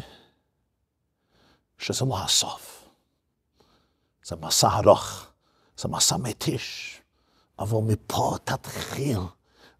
שזה 1.79 2.05
לא 2.05 2.23
הסוף. 2.25 2.89
זה 4.25 4.37
מסע 4.37 4.69
ארוך, 4.69 5.27
זה 5.77 5.89
מסע 5.89 6.17
מתיש, 6.17 7.01
אבל 7.59 7.79
מפה 7.79 8.37
תתחיל 8.45 9.19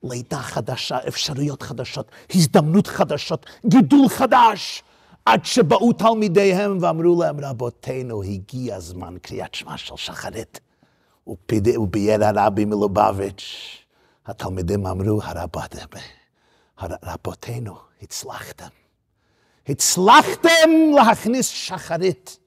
לידה 0.03 0.43
חדשה, 0.43 0.99
אפשרויות 1.09 1.63
חדשות, 1.63 2.11
הזדמנות 2.35 2.87
חדשות, 2.87 3.47
גידול 3.67 4.09
חדש. 4.09 4.83
עד 5.25 5.45
שבאו 5.45 5.93
תלמידיהם 5.93 6.79
ואמרו 6.81 7.23
להם, 7.23 7.41
רבותינו, 7.41 8.23
הגיע 8.23 8.77
הזמן 8.77 9.15
קריאת 9.23 9.55
שמע 9.55 9.77
של 9.77 9.97
שחרית. 9.97 10.61
וביד 11.27 12.23
הרבי 12.23 12.65
מלובביץ', 12.65 13.77
התלמידים 14.27 14.87
אמרו, 14.87 15.21
רבותינו, 17.03 17.77
הצלחתם. 18.03 18.69
הצלחתם 19.69 20.71
להכניס 20.95 21.49
שחרית, 21.49 22.39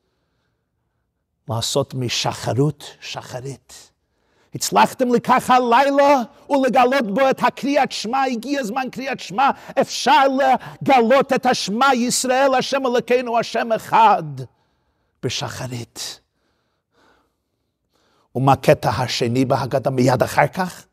לעשות 1.49 1.93
משחרות 1.93 2.83
שחרית. 3.01 3.91
הצלחתם 4.55 5.13
לקח 5.13 5.49
הלילה 5.49 6.21
ולגלות 6.49 7.13
בו 7.13 7.29
את 7.29 7.43
הקריאת 7.43 7.91
שמע, 7.91 8.23
הגיע 8.23 8.59
הזמן 8.59 8.87
קריאת 8.91 9.19
שמע, 9.19 9.49
אפשר 9.81 10.23
לגלות 10.27 11.33
את 11.33 11.45
השמע 11.45 11.93
ישראל, 11.93 12.53
השם 12.53 12.85
אלוקינו, 12.85 13.39
השם 13.39 13.71
אחד, 13.71 14.23
בשחרית. 15.23 16.19
ומה 18.35 18.51
הקטע 18.51 18.89
השני 18.89 19.45
בהגדה 19.45 19.89
מיד 19.89 20.23
אחר 20.23 20.47
כך? 20.47 20.85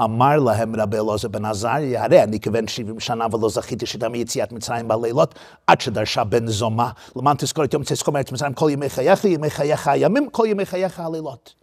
אמר 0.00 0.36
להם 0.36 0.76
רבי 0.76 0.98
אלעזר 0.98 1.28
בן 1.28 1.44
עזריה, 1.44 2.04
הרי 2.04 2.22
אני 2.22 2.40
כבן 2.40 2.68
70 2.68 3.00
שנה 3.00 3.26
ולא 3.32 3.48
זכיתי 3.48 3.86
שתהיה 3.86 4.08
מיציאת 4.08 4.52
מצרים 4.52 4.88
בלילות, 4.88 5.34
עד 5.66 5.80
שדרשה 5.80 6.24
בן 6.24 6.46
זומה. 6.46 6.90
למען 7.16 7.36
תזכור 7.36 7.64
את 7.64 7.74
יום 7.74 7.82
תזכור 7.86 8.14
מארץ 8.14 8.32
מצרים 8.32 8.54
כל 8.54 8.68
ימי 8.70 8.88
חייך, 8.88 9.24
ימי 9.24 9.50
חייך 9.50 9.88
הימים, 9.88 10.30
כל 10.30 10.44
ימי 10.46 10.66
חייך 10.66 11.00
הלילות. 11.00 11.61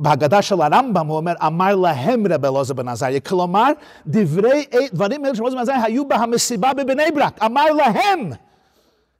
בהגדה 0.00 0.42
של 0.42 0.60
הרמב"ם 0.60 1.06
הוא 1.06 1.16
אומר, 1.16 1.32
אמר 1.46 1.76
להם 1.76 2.26
רב 2.32 2.44
אלעזר 2.44 2.74
בן 2.74 2.88
עזריה, 2.88 3.20
כלומר, 3.20 3.72
דברי, 4.06 4.64
דברים 4.92 5.24
אלה 5.24 5.34
של 5.34 5.42
אלעזר 5.42 5.56
בן 5.56 5.62
עזריה 5.62 5.82
היו 5.82 6.08
במסיבה 6.08 6.74
בבני 6.74 7.10
ברק, 7.14 7.42
אמר 7.42 7.72
להם. 7.72 8.30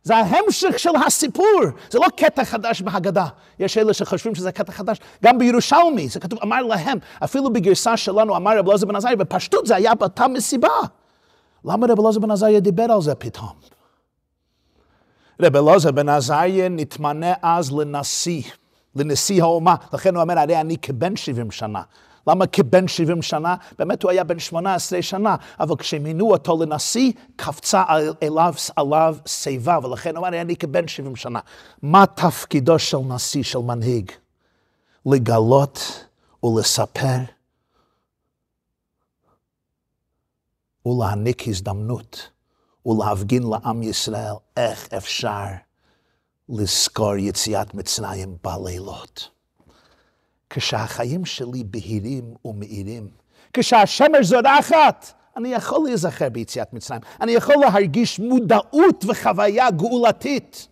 זה 0.03 0.17
ההמשך 0.17 0.79
של 0.79 0.91
הסיפור, 1.07 1.61
זה 1.91 1.99
לא 1.99 2.07
קטע 2.17 2.45
חדש 2.45 2.83
בהגדה. 2.83 3.27
יש 3.59 3.79
אלה 3.79 3.95
שחושבים 3.95 4.35
שזה 4.35 4.53
קטע 4.53 4.73
חדש. 4.73 4.99
גם 5.25 5.39
בירושלמי, 5.39 6.09
זה 6.09 6.21
כתוב, 6.21 6.39
אמר 6.43 6.63
להם, 6.63 6.99
אפילו 7.25 7.53
בגרסה 7.53 7.97
שלנו, 7.97 8.37
אמר 8.37 8.59
רב 8.59 8.69
אלעזר 8.69 8.87
בן 8.87 8.97
עזריה, 8.97 9.17
בפשטות 9.17 9.67
זה 9.67 9.77
היה 9.77 9.95
באותה 9.95 10.29
מסיבה. 10.29 10.69
למה 11.65 11.87
רב 11.87 12.01
אלעזר 12.01 12.21
בן 12.21 12.31
עזריה 12.31 12.61
דיבר 12.61 12.93
על 12.93 13.03
זה 13.03 13.15
פתאום? 13.15 13.53
רב 15.43 15.57
אלעזר 15.57 15.91
בן 15.91 16.09
עזריה 16.09 16.69
נתמנה 16.69 17.33
אז 17.43 17.73
לנשיא. 17.73 18.43
לנשיא 18.99 19.43
האומה. 19.43 19.75
לכן 19.93 20.15
הוא 20.15 20.23
אומר, 20.23 20.39
הרי 20.39 20.61
אני 20.61 20.79
כבן 20.79 21.17
70 21.17 21.51
שנה. 21.51 21.83
למה 22.27 22.47
כבן 22.47 22.89
70 22.89 23.23
שנה? 23.23 23.57
באמת 23.79 24.03
הוא 24.03 24.11
היה 24.11 24.25
בן 24.25 24.39
18 24.39 25.03
שנה, 25.03 25.37
אבל 25.61 25.77
כשמינו 25.77 26.31
אותו 26.31 26.63
לנשיא, 26.63 27.13
קפצה 27.37 27.85
אליו, 28.23 28.55
עליו 28.77 29.17
שיבה, 29.27 29.79
ולכן 29.83 30.17
הוא 30.17 30.27
אומר, 30.27 30.41
אני 30.41 30.57
כבן 30.57 30.89
70 30.89 31.17
שנה. 31.17 31.41
מה 31.83 32.07
תפקידו 32.07 32.79
של 32.79 32.99
נשיא, 32.99 33.43
של 33.43 33.59
מנהיג? 33.59 34.13
לגלות 35.07 36.05
ולספר 36.43 37.19
ולהעניק 40.87 41.49
הזדמנות 41.49 42.31
ולהפגין 42.87 43.43
לעם 43.43 43.83
ישראל 43.83 44.35
איך 44.57 44.89
אפשר 44.93 45.45
לזכור 46.49 47.17
יציאת 47.17 47.75
מצרים 47.75 48.37
בלילות. 48.45 49.31
כשהחיים 50.51 51.25
שלי 51.25 51.65
בהירים 51.65 52.35
ומאירים, 52.45 53.09
כשהשמש 53.53 54.27
זורחת, 54.27 55.13
אני 55.37 55.49
יכול 55.49 55.85
להיזכר 55.85 56.29
ביציאת 56.29 56.73
מצרים, 56.73 57.01
אני 57.21 57.33
יכול 57.33 57.57
להרגיש 57.61 58.19
מודעות 58.19 59.05
וחוויה 59.09 59.71
גאולתית. 59.71 60.69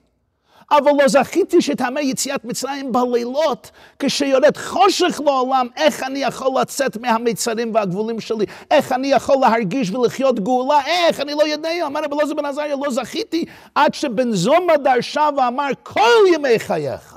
אבל 0.70 0.90
לא 0.98 1.08
זכיתי 1.08 1.62
שתעמי 1.62 2.00
יציאת 2.00 2.44
מצרים 2.44 2.92
בלילות, 2.92 3.70
כשיורד 3.98 4.56
חושך 4.56 5.20
לעולם, 5.24 5.66
איך 5.76 6.02
אני 6.02 6.18
יכול 6.18 6.60
לצאת 6.60 6.96
מהמיצרים 6.96 7.74
והגבולים 7.74 8.20
שלי? 8.20 8.46
איך 8.70 8.92
אני 8.92 9.08
יכול 9.08 9.36
להרגיש 9.40 9.90
ולחיות 9.90 10.40
גאולה? 10.40 10.80
איך? 10.86 11.20
אני 11.20 11.34
לא 11.34 11.46
יודע. 11.46 11.86
אמר 11.86 12.00
רבי 12.04 12.16
אלעזר 12.16 12.34
בן 12.34 12.44
עזריה, 12.44 12.76
לא 12.84 12.90
זכיתי 12.90 13.44
עד 13.74 13.94
שבן 13.94 14.32
זומא 14.32 14.76
דרשה 14.76 15.28
ואמר, 15.36 15.68
כל 15.82 16.20
ימי 16.34 16.58
חייך. 16.58 17.15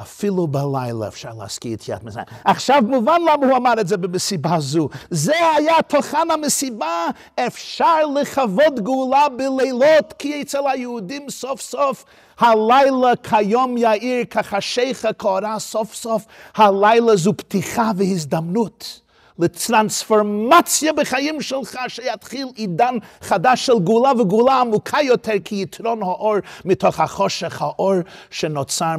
אפילו 0.00 0.46
בלילה 0.46 1.08
אפשר 1.08 1.30
להזכיר 1.38 1.72
יציאת 1.72 2.04
מצרים. 2.04 2.24
עכשיו 2.44 2.82
מובן 2.86 3.20
למה 3.20 3.46
הוא 3.46 3.56
אמר 3.56 3.72
את 3.80 3.88
זה 3.88 3.96
במסיבה 3.96 4.60
זו. 4.60 4.88
זה 5.10 5.34
היה 5.56 5.82
תוכן 5.82 6.30
המסיבה, 6.30 7.06
אפשר 7.46 8.06
לכבוד 8.06 8.80
גאולה 8.80 9.28
בלילות, 9.28 10.14
כי 10.18 10.42
אצל 10.42 10.58
היהודים 10.72 11.30
סוף 11.30 11.60
סוף 11.60 12.04
הלילה 12.38 13.16
כיום 13.22 13.76
יאיר 13.76 14.24
כחשיך 14.24 15.08
קורה 15.16 15.58
סוף 15.58 15.94
סוף, 15.94 16.24
הלילה 16.54 17.16
זו 17.16 17.36
פתיחה 17.36 17.90
והזדמנות. 17.96 19.00
לטרנספורמציה 19.38 20.92
בחיים 20.92 21.40
שלך, 21.42 21.78
שיתחיל 21.88 22.46
עידן 22.54 22.94
חדש 23.20 23.66
של 23.66 23.78
גאולה 23.78 24.12
וגאולה 24.20 24.60
עמוקה 24.60 24.98
יותר, 25.02 25.32
כי 25.44 25.62
יתרון 25.62 26.02
האור 26.02 26.36
מתוך 26.64 27.00
החושך, 27.00 27.62
האור 27.62 27.94
שנוצר 28.30 28.96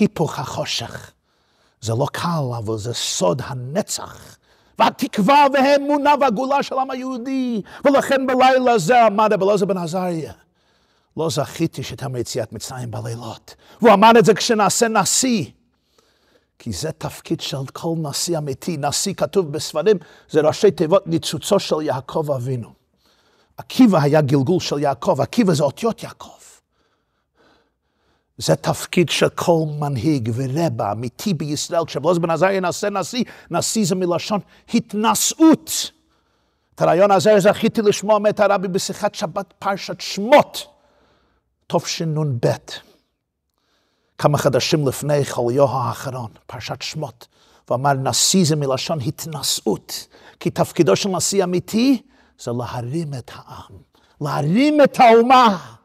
מהיפוך 0.00 0.38
החושך. 0.38 1.10
זה 1.80 1.92
לא 1.92 2.06
קל, 2.12 2.50
אבל 2.58 2.78
זה 2.78 2.94
סוד 2.94 3.42
הנצח 3.44 4.36
והתקווה 4.78 5.46
והאמונה 5.52 6.14
והגאולה 6.20 6.62
של 6.62 6.78
העם 6.78 6.90
היהודי. 6.90 7.62
ולכן 7.84 8.26
בלילה 8.26 8.78
זה 8.78 9.06
אמר 9.06 9.26
רב 9.30 9.42
אלעזר 9.42 9.66
בן 9.66 9.78
עזריה. 9.78 10.32
לא 11.16 11.30
זכיתי 11.30 11.82
שתמר 11.82 12.18
יציאת 12.18 12.52
מצרים 12.52 12.90
בלילות. 12.90 13.54
והוא 13.80 13.94
אמר 13.94 14.10
את 14.18 14.24
זה 14.24 14.34
כשנעשה 14.34 14.88
נשיא. 14.88 15.44
כי 16.58 16.72
זה 16.72 16.92
תפקיד 16.92 17.40
של 17.40 17.66
כל 17.72 17.94
נשיא 18.02 18.38
אמיתי. 18.38 18.76
נשיא 18.76 19.14
כתוב 19.14 19.52
בספרים, 19.52 19.96
זה 20.30 20.40
ראשי 20.40 20.70
תיבות 20.70 21.06
ניצוצו 21.06 21.58
של 21.58 21.82
יעקב 21.82 22.30
אבינו. 22.30 22.72
עקיבא 23.56 23.98
היה 24.02 24.20
גלגול 24.20 24.60
של 24.60 24.78
יעקב, 24.78 25.20
עקיבא 25.20 25.54
זה 25.54 25.64
אותיות 25.64 26.02
יעקב. 26.02 26.37
זה 28.38 28.56
תפקיד 28.56 29.08
של 29.08 29.28
כל 29.28 29.64
מנהיג 29.78 30.30
ורבע 30.34 30.92
אמיתי 30.92 31.34
בישראל. 31.34 31.84
כשבלוז 31.84 32.18
בן 32.18 32.30
עזריה 32.30 32.60
נעשה 32.60 32.90
נשיא, 32.90 33.24
נשיא 33.50 33.84
זה 33.84 33.94
מלשון 33.94 34.40
התנשאות. 34.74 35.90
את 36.74 36.82
הרעיון 36.82 37.10
הזה 37.10 37.40
זכיתי 37.40 37.82
לשמוע 37.82 38.18
מאת 38.18 38.40
הרבי 38.40 38.68
בשיחת 38.68 39.14
שבת 39.14 39.54
פרשת 39.58 40.00
שמות, 40.00 40.66
תשנ"ב. 41.66 42.48
כמה 44.18 44.38
חדשים 44.38 44.88
לפני 44.88 45.24
חוליו 45.24 45.68
האחרון, 45.68 46.30
פרשת 46.46 46.82
שמות, 46.82 47.26
ואמר 47.70 47.92
נשיא 47.92 48.44
זה 48.44 48.56
מלשון 48.56 48.98
התנשאות, 49.06 50.06
כי 50.40 50.50
תפקידו 50.50 50.96
של 50.96 51.08
נשיא 51.08 51.44
אמיתי 51.44 52.02
זה 52.40 52.50
להרים 52.58 53.14
את 53.14 53.30
העם, 53.34 53.76
להרים 54.20 54.82
את 54.84 55.00
האומה. 55.00 55.77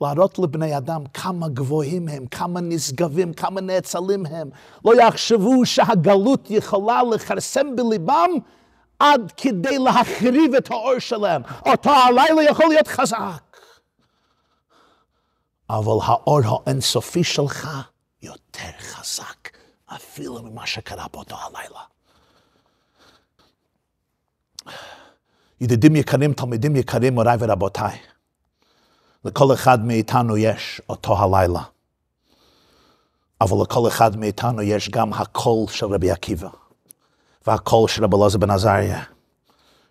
להראות 0.00 0.38
לבני 0.38 0.76
אדם 0.76 1.02
כמה 1.14 1.48
גבוהים 1.48 2.08
הם, 2.08 2.26
כמה 2.26 2.60
נשגבים, 2.60 3.32
כמה 3.32 3.60
נאצלים 3.60 4.26
הם. 4.26 4.50
לא 4.84 5.02
יחשבו 5.02 5.66
שהגלות 5.66 6.50
יכולה 6.50 7.02
לכרסם 7.02 7.76
בליבם 7.76 8.30
עד 8.98 9.32
כדי 9.36 9.78
להחריב 9.78 10.54
את 10.54 10.70
האור 10.70 10.98
שלהם. 10.98 11.42
אותו 11.66 11.90
הלילה 11.90 12.42
יכול 12.42 12.66
להיות 12.68 12.88
חזק. 12.88 13.56
אבל 15.70 15.98
האור 16.04 16.40
האינסופי 16.66 17.24
שלך 17.24 17.68
יותר 18.22 18.70
חזק 18.80 19.48
אפילו 19.86 20.42
ממה 20.42 20.66
שקרה 20.66 21.06
באותו 21.12 21.36
הלילה. 21.36 21.80
ידידים 25.60 25.96
יקרים, 25.96 26.32
תלמידים 26.32 26.76
יקרים, 26.76 27.14
מוריי 27.14 27.36
ורבותיי. 27.40 28.13
לכל 29.24 29.54
אחד 29.54 29.84
מאיתנו 29.84 30.36
יש 30.36 30.80
אותו 30.88 31.18
הלילה. 31.18 31.62
אבל 33.40 33.62
לכל 33.62 33.88
אחד 33.88 34.16
מאיתנו 34.16 34.62
יש 34.62 34.88
גם 34.88 35.12
הקול 35.12 35.68
של 35.68 35.86
רבי 35.86 36.10
עקיבא, 36.10 36.48
והקול 37.46 37.88
של 37.88 38.04
רבי 38.04 38.16
אלעזר 38.16 38.38
בן 38.38 38.50
עזריה, 38.50 39.02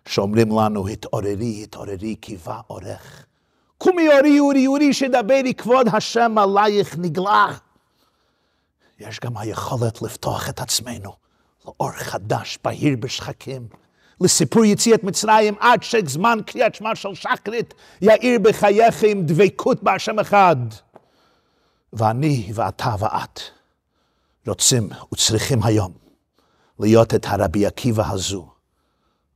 שאומרים 0.06 0.58
לנו, 0.58 0.88
התעוררי, 0.88 1.62
התעוררי, 1.62 2.16
כי 2.22 2.36
בא 2.36 2.60
אורך. 2.70 3.26
קומי 3.78 4.08
אורי, 4.08 4.40
אורי, 4.40 4.66
אורי, 4.66 4.92
שדברי 4.92 5.54
כבוד 5.54 5.86
השם 5.92 6.38
עלייך 6.38 6.98
נגלה. 6.98 7.46
יש 8.98 9.20
גם 9.20 9.36
היכולת 9.36 10.02
לפתוח 10.02 10.48
את 10.48 10.60
עצמנו 10.60 11.12
לאור 11.64 11.92
חדש, 11.92 12.58
בהיר 12.64 12.96
בשחקים. 13.00 13.68
לסיפור 14.24 14.64
יציאת 14.64 15.04
מצרים 15.04 15.54
עד 15.60 15.82
שזמן 15.82 16.38
קריאת 16.46 16.74
שמע 16.74 16.94
של 16.94 17.14
שחרית 17.14 17.74
יאיר 18.00 18.38
בחייכם 18.42 19.20
דבקות 19.22 19.82
בהשם 19.82 20.18
אחד. 20.18 20.56
ואני 21.92 22.50
ואתה 22.54 22.94
ואת 22.98 23.40
רוצים 24.46 24.88
וצריכים 25.12 25.62
היום 25.62 25.92
להיות 26.78 27.14
את 27.14 27.26
הרבי 27.28 27.66
עקיבא 27.66 28.10
הזו 28.10 28.46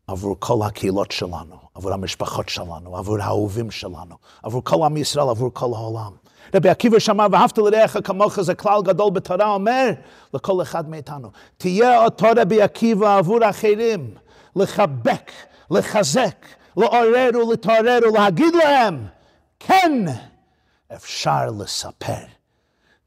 עבור 0.07 0.37
כל 0.38 0.59
הקהילות 0.66 1.11
שלנו, 1.11 1.57
עבור 1.74 1.92
המשפחות 1.92 2.48
שלנו, 2.48 2.96
עבור 2.96 3.18
האהובים 3.20 3.70
שלנו, 3.70 4.16
עבור 4.42 4.64
כל 4.64 4.85
עם 4.85 4.96
ישראל, 4.96 5.29
עבור 5.29 5.51
כל 5.53 5.70
העולם. 5.74 6.12
רבי 6.55 6.68
עקיבא 6.68 6.98
שמע, 6.98 7.27
ואהבת 7.33 7.59
לרעך 7.59 7.96
כמוך 8.05 8.40
זה 8.40 8.55
כלל 8.55 8.83
גדול 8.83 9.11
בתורה, 9.11 9.55
אומר 9.55 9.90
לכל 10.35 10.62
אחד 10.62 10.88
מאיתנו, 10.88 11.31
תהיה 11.57 12.05
אותו 12.05 12.27
רבי 12.37 12.62
עקיבא 12.62 13.18
עבור 13.18 13.51
אחרים. 13.51 14.14
לחבק, 14.56 15.32
לחזק, 15.70 16.46
לעורר 16.76 17.30
ולהתעורר 17.34 17.98
ולהגיד 18.02 18.54
להם, 18.54 19.06
כן, 19.58 19.92
אפשר 20.94 21.46
לספר 21.58 22.24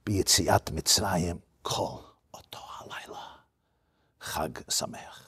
ביציאת 0.06 0.71
מצרים 0.71 1.38
כל 1.62 1.97
אותו 2.34 2.60
הלילה. 2.80 3.21
חג 4.21 4.49
שמח. 4.69 5.21